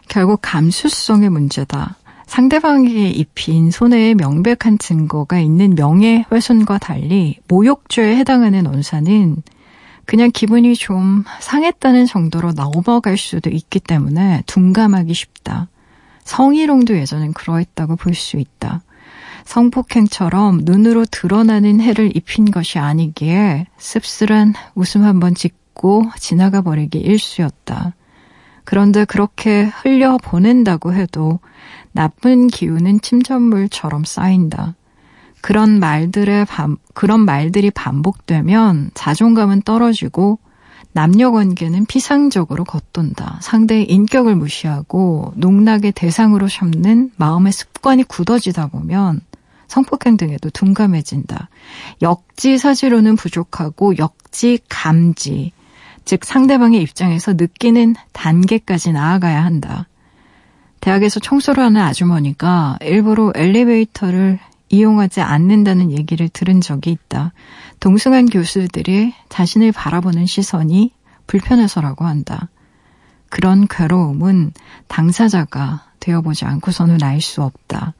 결국 0.08 0.40
감수성의 0.42 1.30
문제다. 1.30 1.98
상대방에게 2.26 3.10
입힌 3.10 3.72
손해의 3.72 4.16
명백한 4.16 4.78
증거가 4.80 5.40
있는 5.40 5.76
명예훼손과 5.76 6.78
달리 6.80 7.38
모욕죄에 7.48 8.16
해당하는 8.16 8.68
언사는 8.68 9.38
그냥 10.06 10.32
기분이 10.34 10.76
좀 10.76 11.24
상했다는 11.40 12.06
정도로 12.06 12.54
넘어갈 12.54 13.18
수도 13.18 13.50
있기 13.50 13.80
때문에 13.80 14.44
둔감하기 14.46 15.14
쉽다. 15.14 15.70
성희롱도 16.24 16.98
예전엔 16.98 17.34
그러했다고 17.34 17.96
볼 17.96 18.14
수 18.14 18.38
있다. 18.38 18.82
성폭행처럼 19.46 20.62
눈으로 20.64 21.06
드러나는 21.06 21.82
해를 21.82 22.16
입힌 22.16 22.50
것이 22.50 22.80
아니기에 22.80 23.68
씁쓸한 23.78 24.54
웃음 24.74 25.04
한번 25.04 25.36
짓고 25.36 26.06
지나가 26.18 26.62
버리기 26.62 26.98
일쑤였다. 26.98 27.94
그런데 28.64 29.04
그렇게 29.04 29.66
흘려 29.66 30.18
보낸다고 30.18 30.94
해도 30.94 31.40
나쁜 31.94 32.48
기운은 32.48 33.02
침전물처럼 33.02 34.04
쌓인다. 34.04 34.76
그런 35.42 35.80
말들의 35.80 36.46
반, 36.46 36.78
그런 36.94 37.22
말들이 37.22 37.70
반복되면 37.72 38.92
자존감은 38.94 39.62
떨어지고 39.64 40.40
남녀 40.94 41.32
관계는 41.32 41.86
피상적으로 41.86 42.64
겉돈다. 42.64 43.40
상대의 43.42 43.90
인격을 43.90 44.36
무시하고 44.36 45.34
농락의 45.36 45.92
대상으로 45.94 46.48
삼는 46.48 47.12
마음의 47.18 47.52
습관이 47.52 48.04
굳어지다 48.04 48.68
보면 48.68 49.22
성폭행 49.68 50.18
등에도 50.18 50.50
둔감해진다. 50.52 51.50
역지 52.04 52.60
사지로는 52.60 53.16
부족하고 53.16 53.98
역지 53.98 54.60
감지, 54.70 55.52
즉 56.06 56.26
상대방의 56.26 56.82
입장에서 56.82 57.34
느끼는 57.34 57.96
단계까지 58.12 58.92
나아가야 58.92 59.44
한다. 59.44 59.88
대학에서 60.84 61.22
청소를 61.22 61.64
하는 61.64 61.80
아주머니가 61.80 62.78
일부러 62.82 63.32
엘리베이터를 63.34 64.38
이용하지 64.68 65.22
않는다는 65.22 65.94
얘기를 65.94 66.28
들은 66.28 66.60
적이 66.60 66.92
있다. 66.92 67.32
동승한 67.80 68.26
교수들이 68.26 69.14
자신을 69.30 69.72
바라보는 69.72 70.26
시선이 70.26 70.92
불편해서라고 71.26 72.04
한다. 72.04 72.50
그런 73.30 73.66
괴로움은 73.70 74.52
당사자가 74.90 75.86
되어보지 76.02 76.44
않고서는 76.44 77.02
알 77.02 77.22
수 77.22 77.44
없다. 77.44 77.94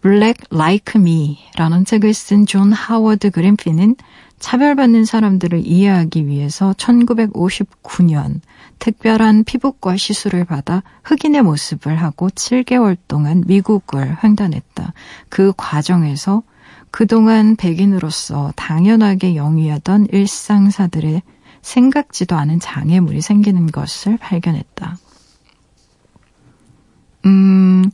Black 0.00 0.46
Like 0.52 1.00
Me라는 1.00 1.84
책을 1.84 2.14
쓴 2.14 2.46
존 2.46 2.72
하워드 2.72 3.32
그리핀은 3.32 3.96
차별받는 4.38 5.06
사람들을 5.06 5.66
이해하기 5.66 6.28
위해서 6.28 6.72
1959년 6.78 8.40
특별한 8.82 9.44
피부과 9.44 9.96
시술을 9.96 10.44
받아 10.44 10.82
흑인의 11.04 11.42
모습을 11.42 11.94
하고 11.94 12.28
7개월 12.30 12.96
동안 13.06 13.44
미국을 13.46 14.16
횡단했다. 14.24 14.92
그 15.28 15.52
과정에서 15.56 16.42
그동안 16.90 17.54
백인으로서 17.54 18.52
당연하게 18.56 19.36
영위하던 19.36 20.08
일상사들의 20.10 21.22
생각지도 21.62 22.34
않은 22.34 22.58
장애물이 22.58 23.20
생기는 23.20 23.68
것을 23.68 24.16
발견했다. 24.16 24.98
음, 27.26 27.88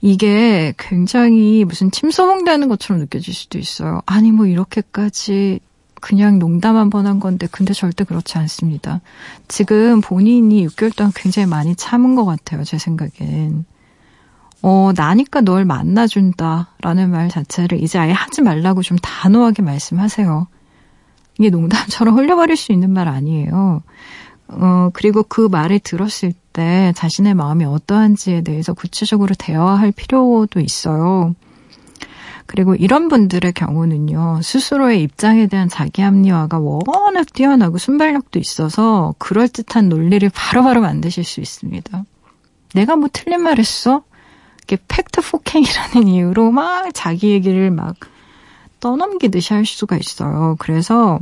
이게 0.00 0.72
굉장히 0.78 1.66
무슨 1.66 1.90
침소봉되는 1.90 2.66
것처럼 2.66 3.00
느껴질 3.00 3.34
수도 3.34 3.58
있어요. 3.58 4.00
아니, 4.06 4.32
뭐, 4.32 4.46
이렇게까지 4.46 5.60
그냥 6.00 6.38
농담 6.38 6.76
한 6.76 6.90
번 6.90 7.06
한 7.06 7.20
건데, 7.20 7.46
근데 7.50 7.72
절대 7.74 8.04
그렇지 8.04 8.38
않습니다. 8.38 9.00
지금 9.48 10.00
본인이 10.00 10.66
6개월 10.66 10.94
동안 10.96 11.12
굉장히 11.14 11.46
많이 11.46 11.74
참은 11.76 12.14
것 12.14 12.24
같아요, 12.24 12.64
제 12.64 12.78
생각엔. 12.78 13.64
어, 14.62 14.90
나니까 14.94 15.40
널 15.42 15.64
만나준다. 15.64 16.70
라는 16.82 17.10
말 17.10 17.28
자체를 17.30 17.82
이제 17.82 17.98
아예 17.98 18.12
하지 18.12 18.42
말라고 18.42 18.82
좀 18.82 18.98
단호하게 19.00 19.62
말씀하세요. 19.62 20.46
이게 21.38 21.50
농담처럼 21.50 22.16
흘려버릴 22.18 22.56
수 22.56 22.72
있는 22.72 22.90
말 22.90 23.08
아니에요. 23.08 23.82
어, 24.48 24.90
그리고 24.92 25.22
그 25.22 25.42
말을 25.50 25.78
들었을 25.78 26.32
때 26.52 26.92
자신의 26.96 27.34
마음이 27.34 27.64
어떠한지에 27.64 28.42
대해서 28.42 28.74
구체적으로 28.74 29.34
대화할 29.38 29.92
필요도 29.92 30.60
있어요. 30.60 31.34
그리고 32.50 32.74
이런 32.74 33.06
분들의 33.06 33.52
경우는요, 33.52 34.40
스스로의 34.42 35.02
입장에 35.04 35.46
대한 35.46 35.68
자기 35.68 36.02
합리화가 36.02 36.58
워낙 36.58 37.32
뛰어나고 37.32 37.78
순발력도 37.78 38.40
있어서 38.40 39.14
그럴듯한 39.20 39.88
논리를 39.88 40.28
바로 40.34 40.64
바로 40.64 40.80
만드실 40.80 41.22
수 41.22 41.38
있습니다. 41.40 42.04
내가 42.74 42.96
뭐 42.96 43.08
틀린 43.12 43.42
말 43.42 43.60
했어? 43.60 44.02
이렇게 44.66 44.82
팩트 44.88 45.20
폭행이라는 45.30 46.08
이유로 46.10 46.50
막 46.50 46.90
자기 46.92 47.30
얘기를 47.30 47.70
막 47.70 47.94
떠넘기듯이 48.80 49.54
할 49.54 49.64
수가 49.64 49.96
있어요. 49.96 50.56
그래서 50.58 51.20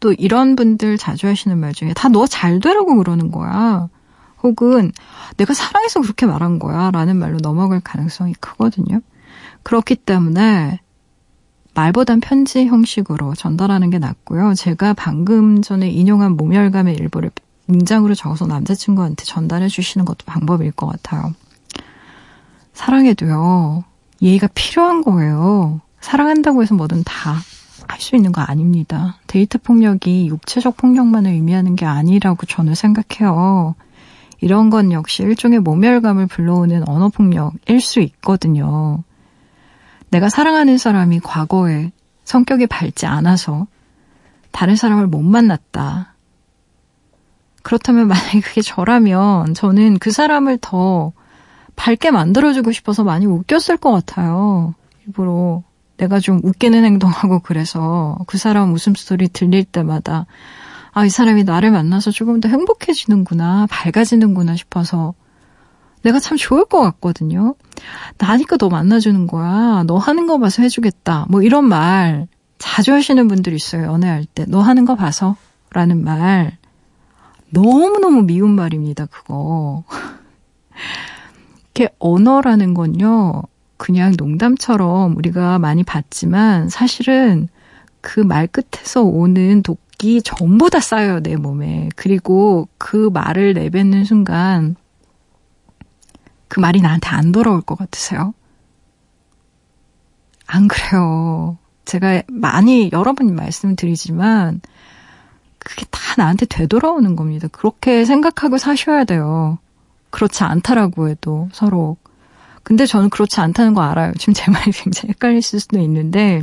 또 0.00 0.14
이런 0.14 0.56
분들 0.56 0.96
자주 0.96 1.26
하시는 1.26 1.58
말 1.58 1.74
중에 1.74 1.92
다 1.92 2.08
너 2.08 2.26
잘 2.26 2.60
되라고 2.60 2.96
그러는 2.96 3.30
거야. 3.30 3.90
혹은 4.42 4.90
내가 5.36 5.52
사랑해서 5.52 6.00
그렇게 6.00 6.24
말한 6.24 6.58
거야. 6.58 6.90
라는 6.92 7.16
말로 7.16 7.36
넘어갈 7.42 7.80
가능성이 7.80 8.32
크거든요. 8.40 9.02
그렇기 9.62 9.96
때문에 9.96 10.80
말보단 11.74 12.20
편지 12.20 12.66
형식으로 12.66 13.34
전달하는 13.34 13.90
게 13.90 13.98
낫고요. 13.98 14.54
제가 14.54 14.92
방금 14.94 15.62
전에 15.62 15.88
인용한 15.88 16.36
모멸감의 16.36 16.94
일부를 16.96 17.30
문장으로 17.66 18.14
적어서 18.14 18.46
남자친구한테 18.46 19.24
전달해 19.24 19.68
주시는 19.68 20.04
것도 20.04 20.24
방법일 20.26 20.72
것 20.72 20.86
같아요. 20.86 21.32
사랑해도요, 22.74 23.84
예의가 24.20 24.48
필요한 24.54 25.02
거예요. 25.02 25.80
사랑한다고 26.00 26.62
해서 26.62 26.74
뭐든 26.74 27.04
다 27.04 27.40
할 27.92 28.00
수 28.02 28.16
있는 28.16 28.32
거 28.32 28.42
아닙니다. 28.42 29.16
데이트 29.26 29.58
폭력이 29.58 30.26
육체적 30.26 30.76
폭력만을 30.76 31.30
의미하는 31.30 31.76
게 31.76 31.86
아니라고 31.86 32.46
저는 32.46 32.74
생각해요. 32.74 33.74
이런 34.40 34.70
건 34.70 34.92
역시 34.92 35.22
일종의 35.22 35.60
모멸감을 35.60 36.26
불러오는 36.26 36.88
언어 36.88 37.08
폭력일 37.08 37.80
수 37.80 38.00
있거든요. 38.00 39.04
내가 40.12 40.28
사랑하는 40.28 40.76
사람이 40.76 41.20
과거에 41.20 41.90
성격이 42.24 42.66
밝지 42.66 43.06
않아서 43.06 43.66
다른 44.50 44.76
사람을 44.76 45.06
못 45.06 45.22
만났다. 45.22 46.14
그렇다면 47.62 48.08
만약에 48.08 48.40
그게 48.40 48.60
저라면 48.60 49.54
저는 49.54 49.98
그 49.98 50.10
사람을 50.10 50.58
더 50.60 51.12
밝게 51.76 52.10
만들어주고 52.10 52.72
싶어서 52.72 53.04
많이 53.04 53.24
웃겼을 53.24 53.78
것 53.78 53.90
같아요. 53.90 54.74
일부러 55.06 55.62
내가 55.96 56.20
좀 56.20 56.40
웃기는 56.44 56.84
행동하고 56.84 57.40
그래서 57.40 58.18
그 58.26 58.36
사람 58.36 58.74
웃음소리 58.74 59.28
들릴 59.28 59.64
때마다 59.64 60.26
아, 60.92 61.06
이 61.06 61.08
사람이 61.08 61.44
나를 61.44 61.70
만나서 61.70 62.10
조금 62.10 62.40
더 62.40 62.50
행복해지는구나, 62.50 63.66
밝아지는구나 63.70 64.56
싶어서 64.56 65.14
내가 66.02 66.20
참 66.20 66.36
좋을 66.36 66.66
것 66.66 66.82
같거든요. 66.82 67.54
나니까 68.18 68.56
너 68.56 68.68
만나주는 68.68 69.26
거야. 69.26 69.84
너 69.86 69.96
하는 69.98 70.26
거 70.26 70.38
봐서 70.38 70.62
해주겠다. 70.62 71.26
뭐 71.28 71.42
이런 71.42 71.64
말 71.64 72.26
자주 72.58 72.92
하시는 72.92 73.26
분들 73.28 73.52
있어요. 73.54 73.84
연애할 73.84 74.24
때. 74.24 74.44
너 74.48 74.60
하는 74.60 74.84
거 74.84 74.94
봐서. 74.94 75.36
라는 75.70 76.04
말. 76.04 76.56
너무너무 77.50 78.22
미운 78.22 78.50
말입니다. 78.50 79.06
그거. 79.06 79.84
이렇게 81.74 81.92
언어라는 81.98 82.74
건요. 82.74 83.42
그냥 83.76 84.14
농담처럼 84.16 85.16
우리가 85.16 85.58
많이 85.58 85.82
봤지만 85.82 86.68
사실은 86.68 87.48
그 88.00 88.20
말 88.20 88.46
끝에서 88.46 89.02
오는 89.02 89.62
독이 89.62 90.22
전부 90.22 90.70
다 90.70 90.80
쌓여요, 90.80 91.20
내 91.20 91.36
몸에. 91.36 91.88
그리고 91.96 92.68
그 92.78 93.10
말을 93.12 93.54
내뱉는 93.54 94.04
순간 94.04 94.76
그 96.52 96.60
말이 96.60 96.82
나한테 96.82 97.08
안 97.08 97.32
돌아올 97.32 97.62
것 97.62 97.78
같으세요? 97.78 98.34
안 100.46 100.68
그래요. 100.68 101.56
제가 101.86 102.24
많이 102.28 102.90
여러 102.92 103.14
번 103.14 103.34
말씀드리지만 103.34 104.60
그게 105.58 105.86
다 105.90 105.98
나한테 106.18 106.44
되돌아오는 106.44 107.16
겁니다. 107.16 107.48
그렇게 107.50 108.04
생각하고 108.04 108.58
사셔야 108.58 109.04
돼요. 109.04 109.60
그렇지 110.10 110.44
않다라고 110.44 111.08
해도 111.08 111.48
서로. 111.54 111.96
근데 112.62 112.84
저는 112.84 113.08
그렇지 113.08 113.40
않다는 113.40 113.72
거 113.72 113.80
알아요. 113.80 114.12
지금 114.18 114.34
제 114.34 114.50
말이 114.50 114.72
굉장히 114.72 115.12
헷갈리실 115.12 115.58
수도 115.58 115.78
있는데, 115.78 116.42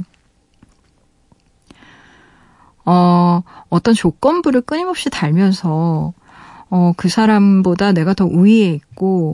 어, 2.83 3.43
어떤 3.69 3.93
조건부를 3.93 4.61
끊임없이 4.61 5.11
달면서, 5.11 6.13
어, 6.71 6.93
그 6.97 7.09
사람보다 7.09 7.91
내가 7.91 8.15
더 8.15 8.25
우위에 8.25 8.71
있고, 8.71 9.33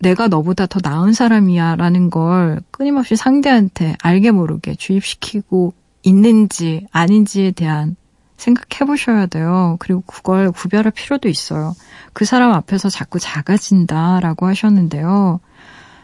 내가 0.00 0.28
너보다 0.28 0.66
더 0.66 0.80
나은 0.82 1.12
사람이야 1.12 1.76
라는 1.76 2.10
걸 2.10 2.60
끊임없이 2.70 3.16
상대한테 3.16 3.96
알게 4.02 4.30
모르게 4.30 4.74
주입시키고 4.74 5.74
있는지 6.02 6.86
아닌지에 6.90 7.50
대한 7.52 7.96
생각해 8.36 8.86
보셔야 8.86 9.26
돼요. 9.26 9.76
그리고 9.78 10.02
그걸 10.06 10.50
구별할 10.50 10.90
필요도 10.90 11.28
있어요. 11.28 11.74
그 12.14 12.24
사람 12.24 12.52
앞에서 12.52 12.88
자꾸 12.88 13.18
작아진다라고 13.18 14.46
하셨는데요. 14.46 15.40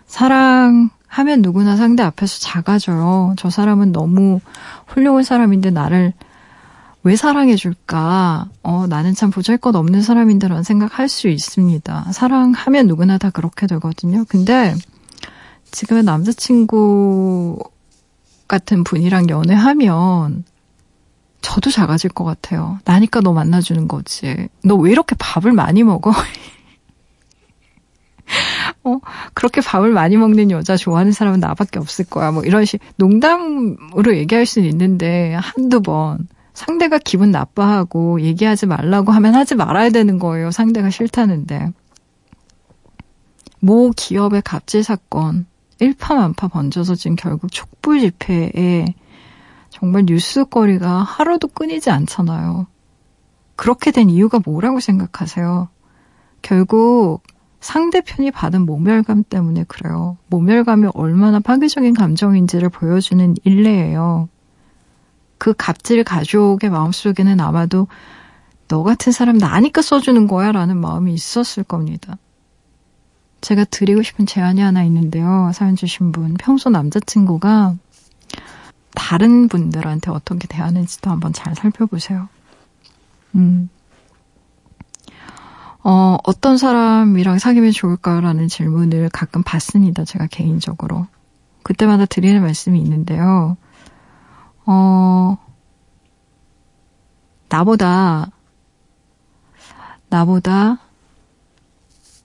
사랑하면 0.06 1.40
누구나 1.40 1.76
상대 1.76 2.02
앞에서 2.02 2.38
작아져요. 2.40 3.34
저 3.38 3.48
사람은 3.48 3.92
너무 3.92 4.40
훌륭한 4.86 5.24
사람인데 5.24 5.70
나를 5.70 6.12
왜 7.06 7.14
사랑해줄까? 7.14 8.48
어, 8.64 8.86
나는 8.88 9.14
참 9.14 9.30
보잘 9.30 9.58
것 9.58 9.76
없는 9.76 10.02
사람인데 10.02 10.48
라는 10.48 10.64
생각할 10.64 11.08
수 11.08 11.28
있습니다. 11.28 12.08
사랑하면 12.10 12.88
누구나 12.88 13.16
다 13.16 13.30
그렇게 13.30 13.68
되거든요. 13.68 14.24
근데 14.28 14.74
지금의 15.70 16.02
남자친구 16.02 17.60
같은 18.48 18.82
분이랑 18.82 19.30
연애하면 19.30 20.42
저도 21.42 21.70
작아질 21.70 22.10
것 22.10 22.24
같아요. 22.24 22.80
나니까 22.84 23.20
너 23.20 23.32
만나주는 23.32 23.86
거지. 23.86 24.48
너 24.64 24.74
왜 24.74 24.90
이렇게 24.90 25.14
밥을 25.16 25.52
많이 25.52 25.84
먹어? 25.84 26.10
어, 28.82 28.82
그렇 28.82 29.00
그렇게 29.32 29.60
밥을 29.60 29.92
많이 29.92 30.16
먹는 30.16 30.50
여자 30.50 30.76
좋아하는 30.76 31.12
사람은 31.12 31.38
나밖에 31.38 31.78
없을 31.78 32.04
거야. 32.06 32.32
뭐 32.32 32.42
이런 32.42 32.64
식 32.64 32.80
농담으로 32.96 34.16
얘기할 34.16 34.44
수는 34.44 34.68
있는데 34.68 35.34
한두 35.34 35.80
번 35.80 36.26
상대가 36.56 36.96
기분 36.96 37.32
나빠하고 37.32 38.22
얘기하지 38.22 38.64
말라고 38.64 39.12
하면 39.12 39.34
하지 39.34 39.54
말아야 39.54 39.90
되는 39.90 40.18
거예요. 40.18 40.50
상대가 40.50 40.88
싫다는데. 40.88 41.70
모 43.60 43.90
기업의 43.94 44.40
갑질 44.40 44.82
사건 44.82 45.44
일파만파 45.80 46.48
번져서 46.48 46.94
지금 46.94 47.14
결국 47.14 47.52
촛불 47.52 48.00
집회에 48.00 48.86
정말 49.68 50.04
뉴스거리가 50.06 51.02
하루도 51.02 51.48
끊이지 51.48 51.90
않잖아요. 51.90 52.66
그렇게 53.54 53.90
된 53.90 54.08
이유가 54.08 54.40
뭐라고 54.42 54.80
생각하세요? 54.80 55.68
결국 56.40 57.20
상대편이 57.60 58.30
받은 58.30 58.64
모멸감 58.64 59.24
때문에 59.24 59.64
그래요. 59.64 60.16
모멸감이 60.28 60.88
얼마나 60.94 61.38
파괴적인 61.38 61.92
감정인지를 61.92 62.70
보여주는 62.70 63.34
일례예요. 63.44 64.30
그 65.38 65.54
갑질 65.56 66.04
가족의 66.04 66.70
마음속에는 66.70 67.40
아마도 67.40 67.88
너 68.68 68.82
같은 68.82 69.12
사람 69.12 69.38
나니까 69.38 69.82
써주는 69.82 70.26
거야 70.26 70.52
라는 70.52 70.78
마음이 70.78 71.14
있었을 71.14 71.62
겁니다. 71.62 72.18
제가 73.40 73.64
드리고 73.64 74.02
싶은 74.02 74.26
제안이 74.26 74.60
하나 74.60 74.82
있는데요. 74.84 75.50
사연 75.54 75.76
주신 75.76 76.10
분. 76.10 76.34
평소 76.34 76.70
남자친구가 76.70 77.76
다른 78.94 79.46
분들한테 79.46 80.10
어떻게 80.10 80.48
대하는지도 80.48 81.10
한번 81.10 81.32
잘 81.32 81.54
살펴보세요. 81.54 82.28
음. 83.34 83.68
어, 85.84 86.16
어떤 86.24 86.56
사람이랑 86.56 87.38
사귀면 87.38 87.70
좋을까라는 87.70 88.48
질문을 88.48 89.10
가끔 89.12 89.44
받습니다. 89.44 90.04
제가 90.04 90.26
개인적으로. 90.26 91.06
그때마다 91.62 92.06
드리는 92.06 92.40
말씀이 92.40 92.80
있는데요. 92.80 93.56
어, 94.66 95.38
나보다, 97.48 98.30
나보다 100.08 100.78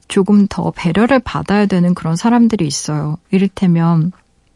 조금 0.07 0.47
더 0.47 0.71
배려를 0.71 1.19
받아야 1.19 1.65
되는 1.67 1.93
그런 1.93 2.15
사람들이 2.15 2.67
있어요. 2.67 3.17
이를테면, 3.29 4.11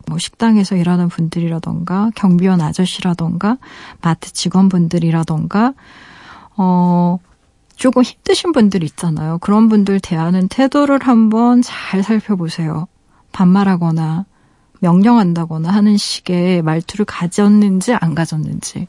뭐 0.07 0.17
식당에서 0.17 0.75
일하는 0.75 1.07
분들이라던가, 1.07 2.11
경비원 2.15 2.61
아저씨라던가, 2.61 3.57
마트 4.01 4.33
직원분들이라던가, 4.33 5.73
어, 6.57 7.19
조금 7.75 8.03
힘드신 8.03 8.51
분들 8.51 8.83
있잖아요. 8.83 9.37
그런 9.39 9.69
분들 9.69 9.99
대하는 9.99 10.47
태도를 10.47 10.99
한번 11.01 11.61
잘 11.61 12.03
살펴보세요. 12.03 12.87
반말하거나, 13.31 14.25
명령한다거나 14.85 15.69
하는 15.69 15.97
식의 15.97 16.61
말투를 16.61 17.05
가졌는지 17.05 17.95
안 17.95 18.13
가졌는지. 18.13 18.87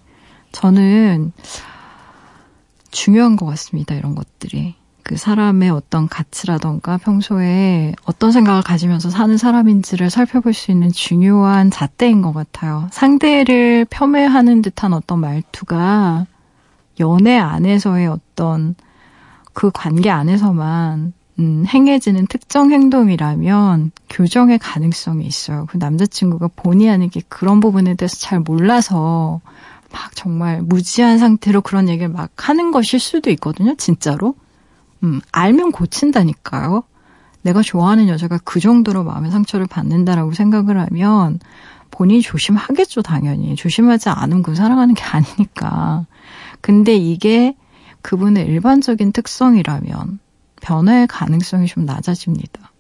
저는 0.52 1.32
중요한 2.90 3.37
것 3.37 3.46
같습니다. 3.46 3.94
이런 3.94 4.14
것들이. 4.14 4.74
그 5.02 5.16
사람의 5.16 5.70
어떤 5.70 6.09
가치라던가 6.09 6.98
평소에 6.98 7.94
어떤 8.04 8.32
생각을 8.32 8.62
가지면서 8.62 9.09
사는 9.09 9.37
사람인지를 9.37 10.11
살펴볼 10.11 10.52
수 10.52 10.72
있는 10.72 10.90
중요한 10.90 11.70
잣대인 11.70 12.22
것 12.22 12.32
같아요. 12.32 12.88
상대를 12.90 13.87
폄훼하는 13.88 14.62
듯한 14.62 14.92
어떤 14.92 15.20
말투가 15.20 16.26
연애 16.98 17.38
안에서의 17.38 18.09
어떤 18.09 18.74
그 19.52 19.70
관계 19.72 20.11
안에서만 20.11 21.12
음, 21.38 21.64
행해지는 21.66 22.27
특정 22.29 22.72
행동이라면 22.72 23.92
교정의 24.09 24.59
가능성이 24.59 25.27
있어요. 25.27 25.66
그 25.68 25.77
남자친구가 25.77 26.49
본의 26.57 26.88
아니게 26.88 27.22
그런 27.29 27.61
부분에 27.61 27.94
대해서 27.94 28.16
잘 28.16 28.40
몰라서 28.40 29.40
막 29.92 30.14
정말 30.14 30.62
무지한 30.62 31.18
상태로 31.18 31.61
그런 31.61 31.88
얘기를 31.88 32.09
막 32.09 32.31
하는 32.49 32.70
것일 32.70 33.01
수도 33.01 33.31
있거든요, 33.31 33.75
진짜로. 33.77 34.35
음, 35.05 35.20
알면 35.33 35.72
고친다니까요. 35.72 36.85
내가 37.42 37.62
좋아하는 37.62 38.09
여자가 38.09 38.38
그 38.42 38.59
정도로 38.59 39.05
마음의 39.05 39.31
상처를 39.31 39.66
받는다라고 39.66 40.33
생각을 40.33 40.81
하면 40.81 41.38
본인이 41.90 42.22
조심하겠죠, 42.22 43.03
당연히. 43.03 43.55
조심하지 43.55 44.09
않으면 44.09 44.42
그 44.42 44.55
사랑하는 44.55 44.94
게 44.94 45.03
아니니까. 45.03 46.07
근데 46.61 46.96
이게 46.96 47.55
그분의 48.03 48.46
일반적인 48.46 49.12
특성이라면 49.12 50.18
변화의 50.66 51.07
가능성이 51.07 51.66
좀 51.68 51.85
낮아집니다. 51.85 52.72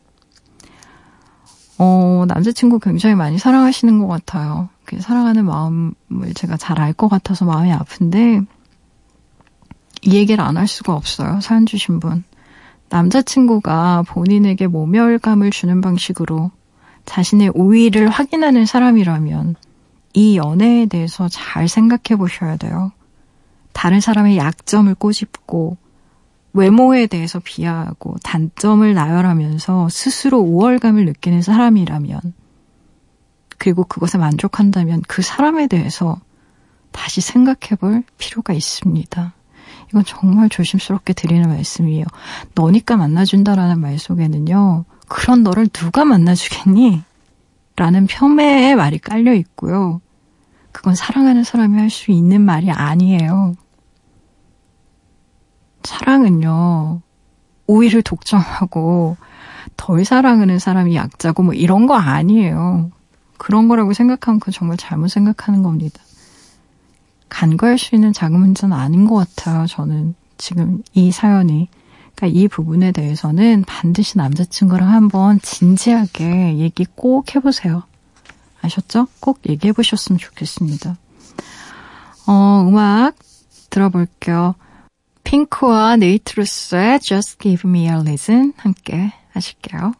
어, 1.78 2.24
남자친구 2.26 2.80
굉장히 2.80 3.14
많이 3.14 3.38
사랑하시는 3.38 4.00
것 4.00 4.08
같아요. 4.08 4.68
사랑하는 4.98 5.44
마음을 5.44 5.94
제가 6.34 6.56
잘 6.56 6.80
알 6.80 6.92
것 6.94 7.08
같아서 7.08 7.44
마음이 7.44 7.72
아픈데, 7.72 8.40
이 10.02 10.14
얘기를 10.14 10.42
안 10.42 10.56
할 10.56 10.66
수가 10.66 10.94
없어요. 10.94 11.40
사연 11.40 11.64
주신 11.66 12.00
분. 12.00 12.24
남자친구가 12.88 14.02
본인에게 14.08 14.66
모멸감을 14.66 15.50
주는 15.50 15.80
방식으로 15.80 16.50
자신의 17.04 17.52
우위를 17.54 18.08
확인하는 18.08 18.66
사람이라면 18.66 19.54
이 20.14 20.36
연애에 20.36 20.86
대해서 20.86 21.28
잘 21.28 21.68
생각해 21.68 22.16
보셔야 22.18 22.56
돼요. 22.56 22.90
다른 23.72 24.00
사람의 24.00 24.38
약점을 24.38 24.92
꼬집고 24.96 25.76
외모에 26.56 27.06
대해서 27.06 27.38
비하하고 27.38 28.16
단점을 28.22 28.92
나열하면서 28.92 29.88
스스로 29.90 30.38
우월감을 30.38 31.04
느끼는 31.04 31.42
사람이라면 31.42 32.20
그리고 33.58 33.84
그것에 33.84 34.18
만족한다면 34.18 35.02
그 35.08 35.22
사람에 35.22 35.66
대해서 35.66 36.20
다시 36.92 37.20
생각해 37.20 37.76
볼 37.78 38.02
필요가 38.18 38.52
있습니다. 38.52 39.34
이건 39.88 40.04
정말 40.04 40.48
조심스럽게 40.48 41.12
드리는 41.12 41.48
말씀이에요. 41.48 42.04
너니까 42.54 42.96
만나준다라는 42.96 43.80
말 43.80 43.98
속에는요, 43.98 44.84
그런 45.08 45.42
너를 45.42 45.68
누가 45.68 46.04
만나주겠니? 46.04 47.02
라는 47.76 48.06
폄훼의 48.06 48.74
말이 48.74 48.98
깔려 48.98 49.34
있고요. 49.34 50.00
그건 50.72 50.94
사랑하는 50.94 51.44
사람이 51.44 51.78
할 51.78 51.90
수 51.90 52.10
있는 52.10 52.42
말이 52.42 52.70
아니에요. 52.70 53.54
사랑은요, 55.86 57.00
우위를 57.66 58.02
독점하고 58.02 59.16
덜 59.76 60.04
사랑하는 60.04 60.58
사람이 60.58 60.94
약자고 60.94 61.42
뭐 61.42 61.54
이런 61.54 61.86
거 61.86 61.94
아니에요. 61.94 62.90
그런 63.38 63.68
거라고 63.68 63.92
생각하면 63.92 64.40
그건 64.40 64.52
정말 64.52 64.76
잘못 64.76 65.08
생각하는 65.08 65.62
겁니다. 65.62 66.00
간과할 67.28 67.78
수 67.78 67.94
있는 67.94 68.12
작은 68.12 68.38
문제는 68.38 68.76
아닌 68.76 69.06
것 69.06 69.14
같아요. 69.16 69.66
저는 69.66 70.14
지금 70.38 70.82
이 70.92 71.10
사연이. 71.10 71.68
그러니까 72.14 72.38
이 72.38 72.48
부분에 72.48 72.92
대해서는 72.92 73.64
반드시 73.66 74.16
남자친구랑 74.16 74.88
한번 74.88 75.38
진지하게 75.40 76.58
얘기 76.58 76.86
꼭 76.94 77.34
해보세요. 77.34 77.82
아셨죠? 78.62 79.08
꼭 79.20 79.40
얘기해 79.48 79.72
보셨으면 79.72 80.18
좋겠습니다. 80.18 80.96
어, 82.26 82.64
음악 82.66 83.16
들어볼게요. 83.68 84.54
핑크와 85.25 85.95
네이트루스의 85.97 86.99
Just 86.99 87.37
Give 87.39 87.69
Me 87.69 87.85
a 87.85 87.93
Reason 87.93 88.53
함께 88.57 89.13
하실게요. 89.31 89.93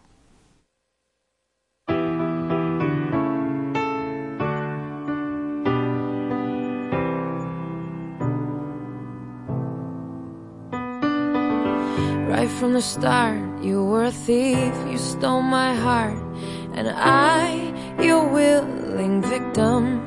Right 12.27 12.49
from 12.57 12.73
the 12.73 12.81
start, 12.81 13.39
you 13.63 13.83
were 13.83 14.05
a 14.05 14.11
thief, 14.11 14.73
you 14.89 14.97
stole 14.97 15.41
my 15.41 15.75
heart, 15.75 16.17
and 16.73 16.89
I, 16.89 17.71
your 18.01 18.27
willing 18.27 19.21
victim. 19.21 20.01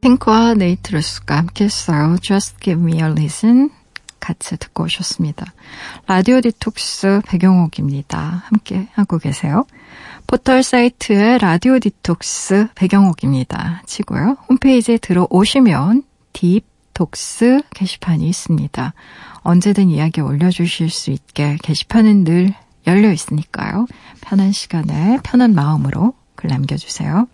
핑크와 0.00 0.54
네이트 0.54 0.92
루스가 0.92 1.36
함께 1.36 1.64
했어요. 1.64 2.16
Just 2.20 2.56
Give 2.60 2.82
Me 2.82 2.96
a 2.96 3.02
Reason 3.02 3.70
같이 4.18 4.56
듣고 4.56 4.84
오셨습니다. 4.84 5.52
라디오 6.06 6.40
디톡스 6.40 7.22
배경옥입니다. 7.26 8.44
함께 8.46 8.88
하고 8.92 9.18
계세요. 9.18 9.66
포털 10.26 10.62
사이트의 10.62 11.38
라디오 11.38 11.78
디톡스 11.78 12.68
배경옥입니다. 12.74 13.82
치고요. 13.86 14.36
홈페이지에 14.48 14.98
들어오시면 14.98 16.04
딥톡스 16.32 17.62
게시판이 17.74 18.28
있습니다. 18.28 18.94
언제든 19.42 19.88
이야기 19.88 20.20
올려주실 20.20 20.90
수 20.90 21.10
있게 21.10 21.56
게시판은 21.62 22.24
늘 22.24 22.54
열려 22.86 23.10
있으니까요. 23.10 23.86
편한 24.20 24.52
시간에 24.52 25.18
편한 25.22 25.54
마음으로 25.54 26.14
글 26.34 26.48
남겨주세요. 26.50 27.26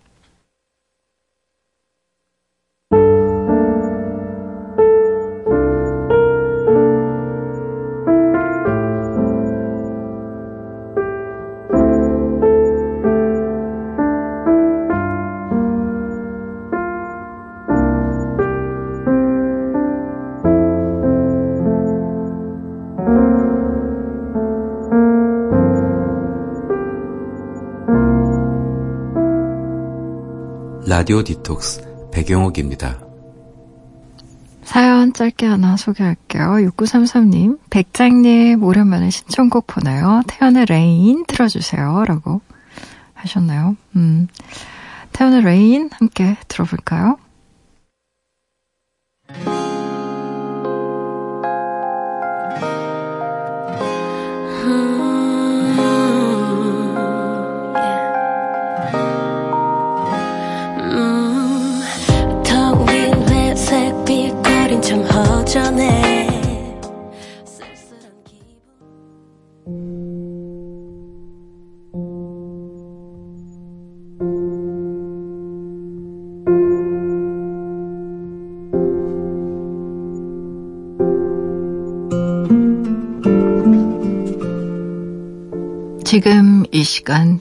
라디오 31.07 31.23
디톡스 31.23 32.09
배경옥입니다. 32.11 32.99
사연 34.65 35.13
짧게 35.13 35.45
하나 35.45 35.77
소개할게요. 35.77 36.43
6933님, 36.69 37.59
백장님, 37.69 38.61
오랜만에 38.61 39.09
신청곡 39.09 39.67
보내요. 39.67 40.23
태연의 40.27 40.65
Rain 40.65 41.23
틀어주세요. 41.25 42.03
라고 42.05 42.41
하셨나요? 43.13 43.77
음, 43.95 44.27
태연의 45.13 45.43
Rain 45.43 45.89
함께 45.93 46.35
들어볼까요? 46.49 47.17
지금 86.07 86.63
이 86.71 86.83
시간 86.83 87.39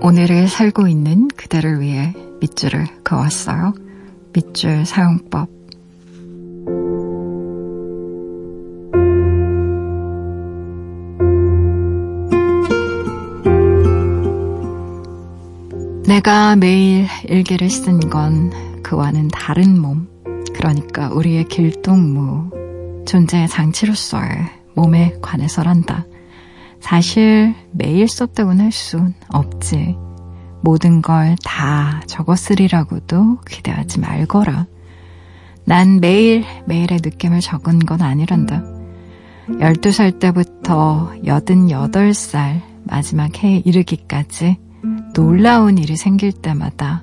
오늘을 0.00 0.48
살고 0.48 0.88
있는 0.88 1.28
그대를 1.28 1.80
위해 1.80 2.14
밑줄을 2.40 2.86
그었어요. 3.04 3.74
밑줄 4.32 4.84
사용법. 4.84 5.55
내가 16.26 16.56
매일 16.56 17.06
일기를 17.28 17.70
쓴 17.70 18.00
건 18.00 18.50
그와는 18.82 19.28
다른 19.28 19.80
몸, 19.80 20.08
그러니까 20.54 21.08
우리의 21.10 21.44
길동무, 21.44 23.04
존재의 23.06 23.46
장치로서의 23.46 24.26
몸에 24.74 25.14
관해서란다. 25.22 26.04
사실 26.80 27.54
매일 27.70 28.08
썼다고는 28.08 28.64
할순 28.64 29.14
없지. 29.28 29.96
모든 30.62 31.00
걸 31.00 31.36
다 31.44 32.02
적었으리라고도 32.08 33.38
기대하지 33.42 34.00
말거라. 34.00 34.66
난 35.64 36.00
매일 36.00 36.44
매일의 36.66 37.02
느낌을 37.04 37.38
적은 37.38 37.78
건 37.78 38.02
아니란다. 38.02 38.64
12살 39.48 40.18
때부터 40.18 41.12
88살 41.22 42.62
마지막 42.82 43.44
해에 43.44 43.62
이르기까지 43.64 44.65
놀라운 45.16 45.78
일이 45.78 45.96
생길 45.96 46.30
때마다 46.30 47.02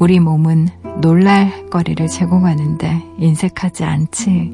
우리 0.00 0.18
몸은 0.18 0.66
놀랄 1.00 1.70
거리를 1.70 2.04
제공하는데 2.08 3.04
인색하지 3.18 3.84
않지. 3.84 4.52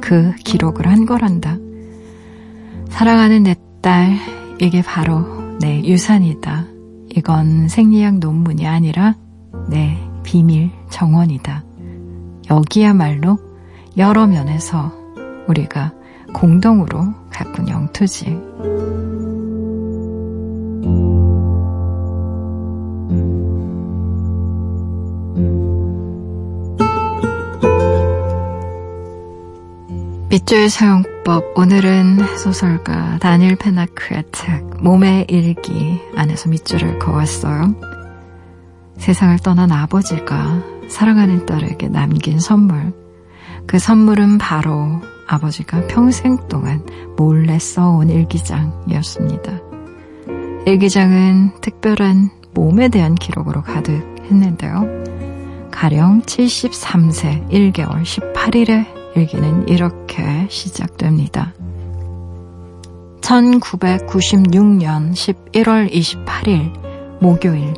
그 0.00 0.32
기록을 0.44 0.86
한 0.86 1.04
거란다. 1.04 1.58
사랑하는 2.90 3.42
내 3.42 3.56
딸, 3.80 4.16
이게 4.60 4.82
바로 4.82 5.58
내 5.58 5.82
유산이다. 5.82 6.66
이건 7.16 7.66
생리학 7.66 8.20
논문이 8.20 8.68
아니라 8.68 9.16
내 9.68 9.98
비밀 10.22 10.70
정원이다. 10.90 11.64
여기야말로 12.50 13.38
여러 13.96 14.28
면에서 14.28 14.92
우리가 15.48 15.92
공동으로 16.32 17.12
가꾼 17.30 17.68
영토지. 17.68 18.38
밑줄 30.32 30.70
사용법 30.70 31.58
오늘은 31.58 32.38
소설가 32.38 33.18
다니엘 33.18 33.56
페나크의 33.56 34.24
책 34.32 34.82
몸의 34.82 35.26
일기 35.28 36.00
안에서 36.16 36.48
밑줄을 36.48 36.98
그었어요. 36.98 37.74
세상을 38.96 39.38
떠난 39.40 39.70
아버지가 39.70 40.62
사랑하는 40.88 41.44
딸에게 41.44 41.88
남긴 41.88 42.40
선물 42.40 42.94
그 43.66 43.78
선물은 43.78 44.38
바로 44.38 45.02
아버지가 45.28 45.86
평생 45.88 46.38
동안 46.48 46.82
몰래 47.18 47.58
써온 47.58 48.08
일기장이었습니다. 48.08 49.52
일기장은 50.64 51.60
특별한 51.60 52.30
몸에 52.54 52.88
대한 52.88 53.16
기록으로 53.16 53.60
가득했는데요. 53.60 55.68
가령 55.70 56.22
73세 56.22 57.50
1개월 57.50 58.02
18일에 58.02 59.01
일기는 59.14 59.68
이렇게 59.68 60.46
시작됩니다. 60.48 61.52
1996년 63.20 65.12
11월 65.12 65.90
28일 65.92 67.20
목요일 67.20 67.74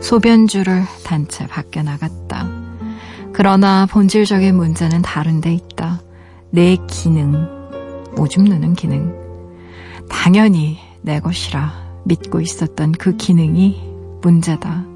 소변줄을 0.00 0.82
단체 1.04 1.46
밖에 1.46 1.82
나갔다. 1.82 2.48
그러나 3.32 3.86
본질적인 3.86 4.54
문제는 4.54 5.02
다른 5.02 5.40
데 5.40 5.52
있다. 5.52 6.00
내 6.50 6.76
기능, 6.86 7.48
오줌 8.16 8.44
누는 8.44 8.74
기능. 8.74 9.12
당연히 10.08 10.78
내 11.02 11.20
것이라 11.20 11.72
믿고 12.04 12.40
있었던 12.40 12.92
그 12.92 13.16
기능이 13.16 13.82
문제다. 14.22 14.93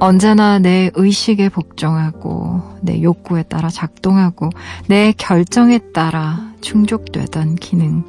언제나 0.00 0.58
내 0.58 0.90
의식에 0.94 1.48
복종하고 1.48 2.60
내 2.82 3.02
욕구에 3.02 3.44
따라 3.44 3.68
작동하고 3.68 4.50
내 4.88 5.12
결정에 5.16 5.78
따라 5.92 6.52
충족되던 6.60 7.56
기능. 7.56 8.04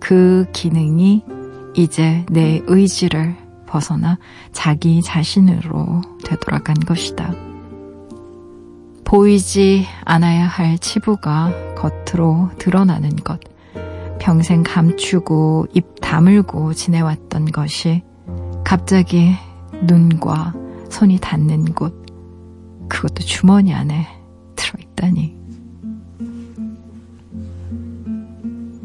그 0.00 0.46
기능이 0.52 1.24
이제 1.74 2.24
내 2.30 2.62
의지를 2.66 3.36
벗어나 3.66 4.18
자기 4.52 5.02
자신으로 5.02 6.02
되돌아간 6.24 6.76
것이다. 6.76 7.34
보이지 9.04 9.86
않아야 10.04 10.46
할 10.46 10.78
치부가 10.78 11.52
겉으로 11.74 12.50
드러나는 12.58 13.16
것. 13.16 13.40
평생 14.18 14.62
감추고 14.62 15.68
입 15.74 16.00
다물고 16.00 16.74
지내왔던 16.74 17.46
것이 17.46 18.02
갑자기 18.64 19.34
눈과 19.82 20.54
손이 20.90 21.18
닿는 21.20 21.74
곳, 21.74 21.94
그것도 22.88 23.24
주머니 23.24 23.74
안에 23.74 24.06
들어있다니. 24.56 25.36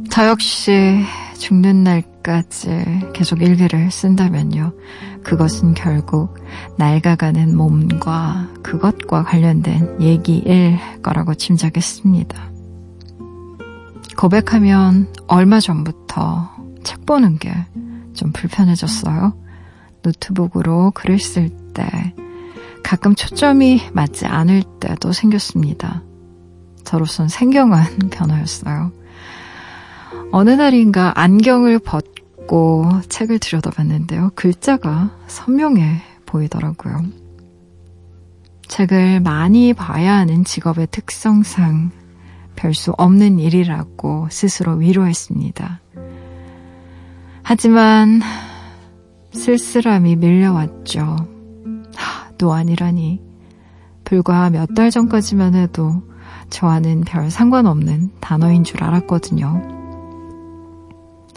저 0.10 0.28
역시 0.28 1.04
죽는 1.38 1.84
날까지 1.84 3.10
계속 3.14 3.41
일기를 3.41 3.89
쓴다면요. 3.89 4.74
그것은 5.24 5.74
결국 5.74 6.36
낡아가는 6.78 7.56
몸과 7.56 8.47
그것과 8.62 9.24
관련된 9.24 10.01
얘기일 10.01 10.78
거라고 11.01 11.34
짐작했습니다. 11.34 12.51
고백하면 14.18 15.12
얼마 15.28 15.60
전부터 15.60 16.49
책 16.84 17.06
보는 17.06 17.39
게 17.39 17.51
좀 18.14 18.32
불편해졌어요. 18.32 19.34
노트북으로 20.04 20.91
글을 20.91 21.20
쓸 21.20 21.49
때, 21.74 22.13
가끔 22.84 23.15
초점이 23.15 23.82
맞지 23.93 24.26
않을 24.26 24.63
때도 24.80 25.11
생겼습니다. 25.11 26.03
저로선 26.84 27.28
생경한 27.30 28.09
변화였어요. 28.11 28.91
어느 30.32 30.49
날인가 30.51 31.13
안경을 31.15 31.80
벗고 31.80 32.89
책을 33.09 33.39
들여다봤는데요. 33.39 34.32
글자가 34.36 35.11
선명해 35.28 36.01
보이더라고요. 36.26 37.03
책을 38.67 39.19
많이 39.21 39.74
봐야 39.74 40.13
하는 40.15 40.43
직업의 40.43 40.88
특성상 40.91 41.91
별 42.55 42.74
수 42.74 42.91
없는 42.97 43.39
일이라고 43.39 44.28
스스로 44.32 44.74
위로했습니다. 44.74 45.82
하지만 47.43 48.21
쓸쓸함이 49.34 50.15
밀려왔죠. 50.15 51.32
아니라니. 52.51 53.21
불과 54.03 54.49
몇 54.49 54.73
달 54.75 54.91
전까지만 54.91 55.55
해도 55.55 56.01
저와는 56.49 57.01
별 57.01 57.31
상관없는 57.31 58.11
단어인 58.19 58.63
줄 58.63 58.83
알았거든요. 58.83 59.61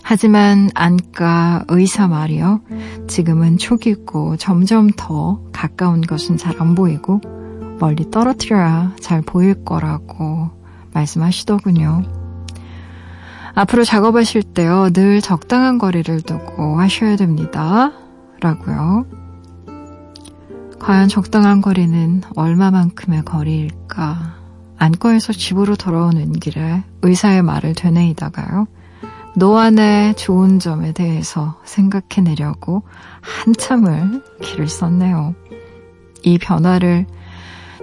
하지만 0.02 0.70
안과 0.74 1.64
의사 1.68 2.07
말이요. 2.07 2.61
지금은 3.09 3.59
초기고 3.59 4.36
점점 4.36 4.88
더 4.96 5.40
가까운 5.52 6.00
것은 6.00 6.36
잘 6.36 6.61
안 6.61 6.74
보이고 6.74 7.20
멀리 7.78 8.11
떨어뜨려야 8.11 8.94
잘 9.00 9.20
보일 9.20 9.64
거라고 9.64 10.50
말씀하시더군요. 10.92 12.04
앞으로 13.54 13.84
작업하실 13.84 14.42
때요, 14.42 14.90
늘 14.92 15.20
적당한 15.20 15.78
거리를 15.78 16.20
두고 16.22 16.78
하셔야 16.78 17.16
됩니다. 17.16 17.92
라고요. 18.40 19.07
과연 20.87 21.09
적당한 21.09 21.62
거리는 21.62 22.22
얼마만큼의 22.37 23.24
거리일까? 23.24 24.37
안과에서 24.78 25.32
집으로 25.32 25.74
돌아오는 25.74 26.30
길에 26.34 26.84
의사의 27.03 27.43
말을 27.43 27.74
되뇌이다가요. 27.74 28.68
노안의 29.34 30.14
좋은 30.14 30.61
점에 30.61 30.93
대해서 30.93 31.61
생각해내려고 31.64 32.84
한참을 33.20 34.22
길을 34.41 34.68
썼네요. 34.68 35.34
이 36.22 36.39
변화를 36.39 37.07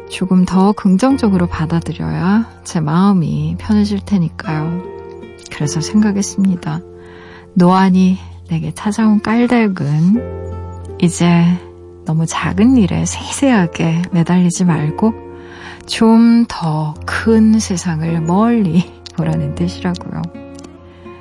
조금 0.09 0.45
더 0.45 0.71
긍정적으로 0.71 1.47
받아들여야 1.47 2.61
제 2.63 2.79
마음이 2.79 3.57
편해질 3.59 3.99
테니까요. 4.05 4.81
그래서 5.51 5.81
생각했습니다. 5.81 6.79
노안이 7.55 8.17
내게 8.47 8.73
찾아온 8.73 9.21
깔달근, 9.21 10.95
이제 11.01 11.59
너무 12.05 12.25
작은 12.25 12.77
일에 12.77 13.05
세세하게 13.05 14.03
매달리지 14.11 14.65
말고 14.65 15.13
좀 15.87 16.45
더 16.47 16.93
큰 17.05 17.59
세상을 17.59 18.21
멀리 18.21 18.91
보라는 19.15 19.55
뜻이라고요. 19.55 20.21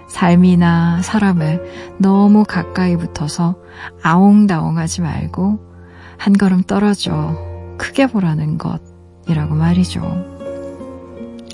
삶이나 0.09 1.01
사람을 1.03 1.95
너무 1.99 2.45
가까이 2.45 2.97
붙어서 2.97 3.57
아웅다웅하지 4.03 5.01
말고 5.03 5.59
한 6.19 6.33
걸음 6.35 6.63
떨어져 6.63 7.37
크게 7.79 8.07
보라는 8.07 8.59
것이라고 8.59 9.55
말이죠. 9.55 10.03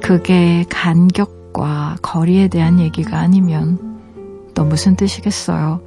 그게 0.02 0.64
간격과 0.68 1.96
거리에 2.02 2.48
대한 2.48 2.78
얘기가 2.80 3.18
아니면 3.18 3.87
또 4.58 4.64
무슨 4.64 4.96
뜻이겠어요? 4.96 5.80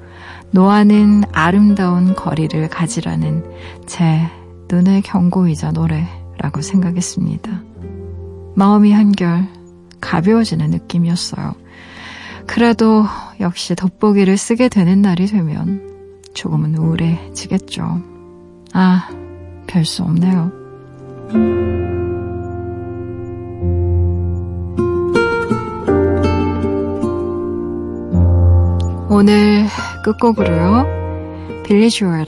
노아는 0.51 1.25
아름다운 1.33 2.15
거리를 2.15 2.69
가지라는 2.69 3.43
제 3.85 4.21
눈의 4.69 5.01
경고이자 5.01 5.71
노래라고 5.73 6.61
생각했습니다. 6.61 7.63
마음이 8.55 8.93
한결 8.93 9.45
가벼워지는 9.99 10.69
느낌이었어요. 10.69 11.53
그래도 12.47 13.03
역시 13.41 13.75
돋보기를 13.75 14.37
쓰게 14.37 14.69
되는 14.69 15.01
날이 15.01 15.25
되면 15.25 15.81
조금은 16.33 16.77
우울해지겠죠. 16.77 18.01
아, 18.71 19.09
별 19.67 19.83
수 19.83 20.03
없네요. 20.03 20.49
오늘 29.13 29.65
끝곡으로요. 30.05 31.63
빌리 31.65 31.89
주얼의 31.89 32.25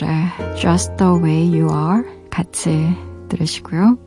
Just 0.59 0.97
the 0.97 1.13
Way 1.13 1.61
You 1.61 1.73
Are 1.73 2.03
같이 2.29 2.93
들으시고요. 3.29 3.97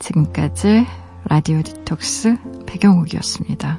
지금까지 0.00 0.86
라디오 1.28 1.62
디톡스 1.62 2.36
배경옥이었습니다. 2.66 3.78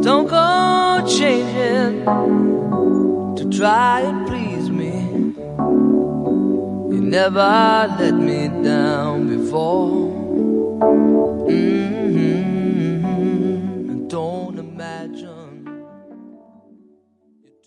Don't 0.00 0.28
go 0.28 1.04
changing 1.08 2.04
to 3.34 3.50
try 3.50 4.02
and 4.02 4.26
please 4.28 4.47
never 7.08 7.96
let 7.98 8.14
me 8.14 8.48
down 8.62 9.28
before. 9.28 11.07